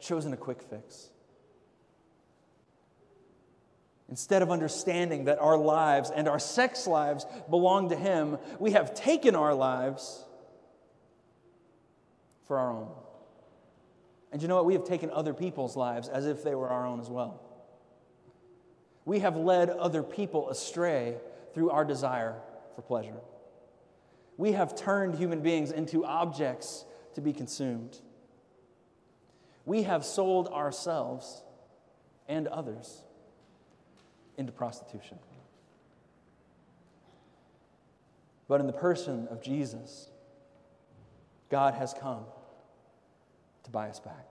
chosen 0.00 0.32
a 0.32 0.36
quick 0.36 0.62
fix. 0.62 1.10
Instead 4.08 4.42
of 4.42 4.50
understanding 4.50 5.26
that 5.26 5.38
our 5.38 5.56
lives 5.56 6.10
and 6.10 6.26
our 6.26 6.40
sex 6.40 6.86
lives 6.86 7.26
belong 7.48 7.90
to 7.90 7.96
Him, 7.96 8.38
we 8.58 8.72
have 8.72 8.94
taken 8.94 9.36
our 9.36 9.54
lives 9.54 10.24
for 12.46 12.58
our 12.58 12.72
own. 12.72 12.88
And 14.32 14.42
you 14.42 14.48
know 14.48 14.56
what? 14.56 14.66
We 14.66 14.72
have 14.72 14.84
taken 14.84 15.10
other 15.10 15.32
people's 15.34 15.76
lives 15.76 16.08
as 16.08 16.26
if 16.26 16.42
they 16.42 16.56
were 16.56 16.68
our 16.68 16.86
own 16.86 17.00
as 17.00 17.08
well. 17.08 17.40
We 19.04 19.20
have 19.20 19.36
led 19.36 19.70
other 19.70 20.02
people 20.02 20.50
astray 20.50 21.16
through 21.54 21.70
our 21.70 21.84
desire 21.84 22.34
for 22.74 22.82
pleasure. 22.82 23.14
We 24.40 24.52
have 24.52 24.74
turned 24.74 25.14
human 25.14 25.40
beings 25.40 25.70
into 25.70 26.04
objects 26.04 26.84
to 27.14 27.20
be 27.20 27.32
consumed 27.32 28.00
we 29.64 29.84
have 29.84 30.04
sold 30.04 30.48
ourselves 30.48 31.44
and 32.28 32.48
others 32.48 33.04
into 34.36 34.50
prostitution. 34.50 35.18
But 38.48 38.60
in 38.60 38.66
the 38.66 38.72
person 38.72 39.28
of 39.30 39.42
Jesus, 39.42 40.10
God 41.50 41.74
has 41.74 41.94
come 41.94 42.24
to 43.62 43.70
buy 43.70 43.88
us 43.88 44.00
back. 44.00 44.26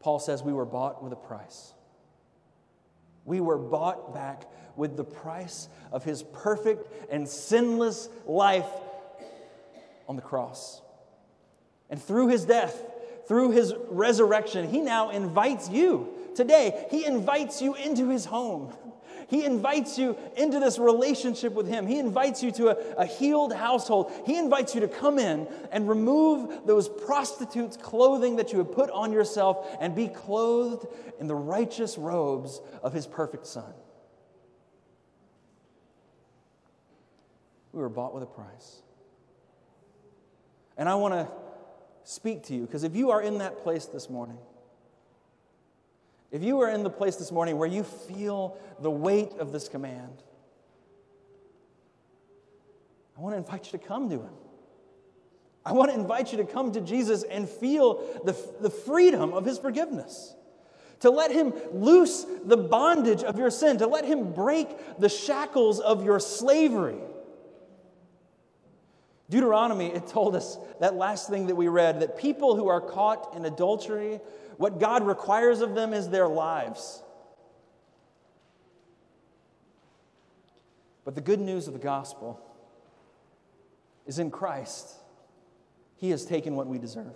Paul 0.00 0.18
says 0.18 0.42
we 0.42 0.52
were 0.52 0.64
bought 0.64 1.02
with 1.02 1.12
a 1.12 1.16
price. 1.16 1.74
We 3.28 3.40
were 3.40 3.58
bought 3.58 4.14
back 4.14 4.50
with 4.74 4.96
the 4.96 5.04
price 5.04 5.68
of 5.92 6.02
his 6.02 6.22
perfect 6.22 7.12
and 7.12 7.28
sinless 7.28 8.08
life 8.26 8.66
on 10.08 10.16
the 10.16 10.22
cross. 10.22 10.80
And 11.90 12.02
through 12.02 12.28
his 12.28 12.46
death, 12.46 12.82
through 13.26 13.50
his 13.50 13.74
resurrection, 13.90 14.70
he 14.70 14.80
now 14.80 15.10
invites 15.10 15.68
you 15.68 16.08
today. 16.34 16.86
He 16.90 17.04
invites 17.04 17.60
you 17.60 17.74
into 17.74 18.08
his 18.08 18.24
home. 18.24 18.72
He 19.28 19.44
invites 19.44 19.98
you 19.98 20.16
into 20.36 20.58
this 20.58 20.78
relationship 20.78 21.52
with 21.52 21.68
Him. 21.68 21.86
He 21.86 21.98
invites 21.98 22.42
you 22.42 22.50
to 22.52 22.68
a, 22.68 23.02
a, 23.02 23.06
healed 23.06 23.52
household. 23.52 24.10
He 24.24 24.38
invites 24.38 24.74
you 24.74 24.80
to 24.80 24.88
come 24.88 25.18
in 25.18 25.46
and 25.70 25.86
remove 25.86 26.66
those 26.66 26.88
prostitutes' 26.88 27.76
clothing 27.76 28.36
that 28.36 28.52
you 28.52 28.58
have 28.58 28.72
put 28.72 28.88
on 28.90 29.12
yourself 29.12 29.76
and 29.80 29.94
be 29.94 30.08
clothed 30.08 30.86
in 31.20 31.26
the 31.26 31.34
righteous 31.34 31.98
robes 31.98 32.62
of 32.82 32.94
His 32.94 33.06
perfect 33.06 33.46
Son. 33.46 33.74
We 37.72 37.80
were 37.80 37.90
bought 37.90 38.14
with 38.14 38.22
a 38.22 38.26
price. 38.26 38.80
And 40.78 40.88
I 40.88 40.94
want 40.94 41.12
to 41.12 41.28
speak 42.04 42.44
to 42.44 42.54
you. 42.54 42.62
Because 42.62 42.82
if 42.82 42.96
you 42.96 43.10
are 43.10 43.20
in 43.20 43.38
that 43.38 43.58
place 43.58 43.84
this 43.84 44.08
morning, 44.08 44.38
if 46.30 46.42
you 46.42 46.60
are 46.60 46.70
in 46.70 46.82
the 46.82 46.90
place 46.90 47.16
this 47.16 47.32
morning 47.32 47.56
where 47.56 47.68
you 47.68 47.82
feel 47.82 48.58
the 48.80 48.90
weight 48.90 49.32
of 49.38 49.52
this 49.52 49.68
command, 49.68 50.22
I 53.16 53.20
want 53.20 53.34
to 53.34 53.38
invite 53.38 53.72
you 53.72 53.78
to 53.78 53.84
come 53.84 54.08
to 54.10 54.16
Him. 54.16 54.34
I 55.64 55.72
want 55.72 55.90
to 55.90 55.98
invite 55.98 56.32
you 56.32 56.38
to 56.38 56.44
come 56.44 56.72
to 56.72 56.80
Jesus 56.80 57.24
and 57.24 57.48
feel 57.48 58.20
the, 58.24 58.36
the 58.60 58.70
freedom 58.70 59.32
of 59.32 59.44
His 59.44 59.58
forgiveness. 59.58 60.34
To 61.00 61.10
let 61.10 61.30
Him 61.30 61.52
loose 61.72 62.26
the 62.44 62.56
bondage 62.56 63.22
of 63.22 63.38
your 63.38 63.50
sin, 63.50 63.78
to 63.78 63.86
let 63.86 64.04
Him 64.04 64.32
break 64.32 64.98
the 64.98 65.08
shackles 65.08 65.80
of 65.80 66.04
your 66.04 66.20
slavery. 66.20 66.98
Deuteronomy, 69.30 69.88
it 69.88 70.06
told 70.06 70.34
us 70.34 70.58
that 70.80 70.94
last 70.94 71.28
thing 71.28 71.48
that 71.48 71.54
we 71.54 71.68
read 71.68 72.00
that 72.00 72.16
people 72.18 72.56
who 72.56 72.68
are 72.68 72.80
caught 72.80 73.34
in 73.36 73.44
adultery, 73.44 74.20
what 74.58 74.80
God 74.80 75.06
requires 75.06 75.60
of 75.60 75.74
them 75.74 75.94
is 75.94 76.10
their 76.10 76.28
lives. 76.28 77.02
But 81.04 81.14
the 81.14 81.20
good 81.20 81.40
news 81.40 81.68
of 81.68 81.72
the 81.72 81.78
gospel 81.78 82.38
is 84.04 84.18
in 84.18 84.30
Christ, 84.30 84.94
He 85.96 86.10
has 86.10 86.24
taken 86.24 86.56
what 86.56 86.66
we 86.66 86.76
deserve. 86.76 87.14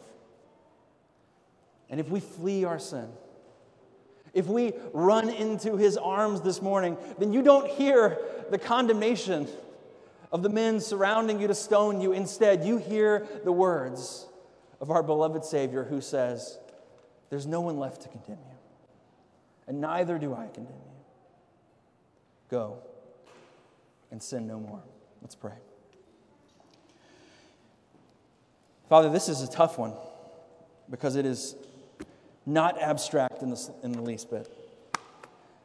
And 1.91 1.99
if 1.99 2.09
we 2.09 2.21
flee 2.21 2.65
our 2.65 2.79
sin, 2.79 3.09
if 4.33 4.47
we 4.47 4.73
run 4.93 5.29
into 5.29 5.77
His 5.77 5.97
arms 5.97 6.43
this 6.43 6.63
morning, 6.63 6.97
then 7.19 7.33
you 7.33 7.43
don't 7.43 7.69
hear 7.69 8.19
the 8.51 8.59
condemnation 8.59 9.49
of 10.31 10.45
the 10.45 10.49
men 10.49 10.81
surrounding 10.81 11.41
you 11.41 11.49
to 11.49 11.55
stone 11.55 12.01
you. 12.01 12.13
Instead, 12.13 12.65
you 12.65 12.79
hear 12.79 13.27
the 13.45 13.53
words 13.53 14.27
of 14.81 14.91
our 14.93 15.03
beloved 15.03 15.45
Savior 15.45 15.85
who 15.85 16.01
says, 16.01 16.59
There's 17.33 17.47
no 17.47 17.63
one 17.63 17.79
left 17.79 18.03
to 18.03 18.09
condemn 18.09 18.37
you, 18.47 18.57
and 19.67 19.81
neither 19.81 20.19
do 20.19 20.35
I 20.35 20.49
condemn 20.53 20.75
you. 20.75 20.93
Go 22.51 22.77
and 24.11 24.23
sin 24.23 24.47
no 24.47 24.61
more. 24.61 24.83
Let's 25.23 25.35
pray. 25.35 25.55
Father, 28.91 29.09
this 29.09 29.31
is 29.31 29.41
a 29.41 29.51
tough 29.51 29.79
one 29.79 29.95
because 30.91 31.17
it 31.17 31.25
is 31.25 31.57
not 32.45 32.79
abstract 32.79 33.41
in 33.41 33.49
the, 33.49 33.71
in 33.83 33.93
the 33.93 34.03
least 34.03 34.29
bit. 34.29 34.55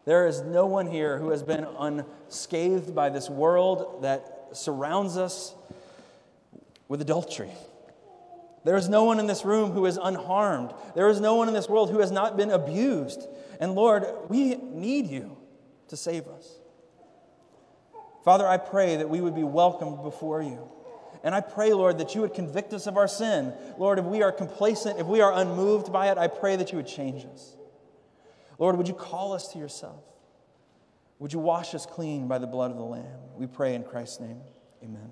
There 0.05 0.25
is 0.25 0.39
no 0.43 0.67
one 0.67 0.87
here 0.87 1.17
who 1.17 1.31
has 1.31 1.43
been 1.43 1.67
unscathed 1.77 2.95
by 2.95 3.09
this 3.09 3.29
world 3.29 4.03
that 4.03 4.51
surrounds 4.53 5.17
us 5.17 5.53
with 6.87 7.01
adultery. 7.01 7.51
There 8.63 8.75
is 8.75 8.89
no 8.89 9.03
one 9.05 9.19
in 9.19 9.27
this 9.27 9.45
room 9.45 9.71
who 9.71 9.85
is 9.85 9.97
unharmed. 10.01 10.73
There 10.95 11.09
is 11.09 11.21
no 11.21 11.35
one 11.35 11.47
in 11.47 11.53
this 11.53 11.69
world 11.69 11.89
who 11.89 11.99
has 11.99 12.11
not 12.11 12.35
been 12.35 12.51
abused. 12.51 13.27
And 13.59 13.75
Lord, 13.75 14.05
we 14.29 14.55
need 14.55 15.07
you 15.07 15.37
to 15.87 15.97
save 15.97 16.27
us. 16.27 16.59
Father, 18.25 18.45
I 18.45 18.57
pray 18.57 18.97
that 18.97 19.09
we 19.09 19.21
would 19.21 19.35
be 19.35 19.43
welcomed 19.43 20.03
before 20.03 20.41
you. 20.41 20.69
And 21.23 21.33
I 21.33 21.41
pray, 21.41 21.73
Lord, 21.73 21.97
that 21.99 22.13
you 22.13 22.21
would 22.21 22.33
convict 22.33 22.73
us 22.73 22.87
of 22.87 22.97
our 22.97 23.07
sin. 23.07 23.53
Lord, 23.77 23.99
if 23.99 24.05
we 24.05 24.21
are 24.21 24.31
complacent, 24.31 24.99
if 24.99 25.07
we 25.07 25.21
are 25.21 25.33
unmoved 25.33 25.91
by 25.91 26.11
it, 26.11 26.17
I 26.17 26.27
pray 26.27 26.55
that 26.57 26.71
you 26.71 26.77
would 26.77 26.87
change 26.87 27.25
us. 27.25 27.55
Lord, 28.59 28.77
would 28.77 28.87
you 28.87 28.93
call 28.93 29.33
us 29.33 29.53
to 29.53 29.59
yourself? 29.59 30.03
Would 31.19 31.33
you 31.33 31.39
wash 31.39 31.73
us 31.73 31.85
clean 31.85 32.27
by 32.27 32.37
the 32.37 32.47
blood 32.47 32.71
of 32.71 32.77
the 32.77 32.83
Lamb? 32.83 33.19
We 33.35 33.47
pray 33.47 33.75
in 33.75 33.83
Christ's 33.83 34.19
name. 34.19 34.41
Amen. 34.83 35.11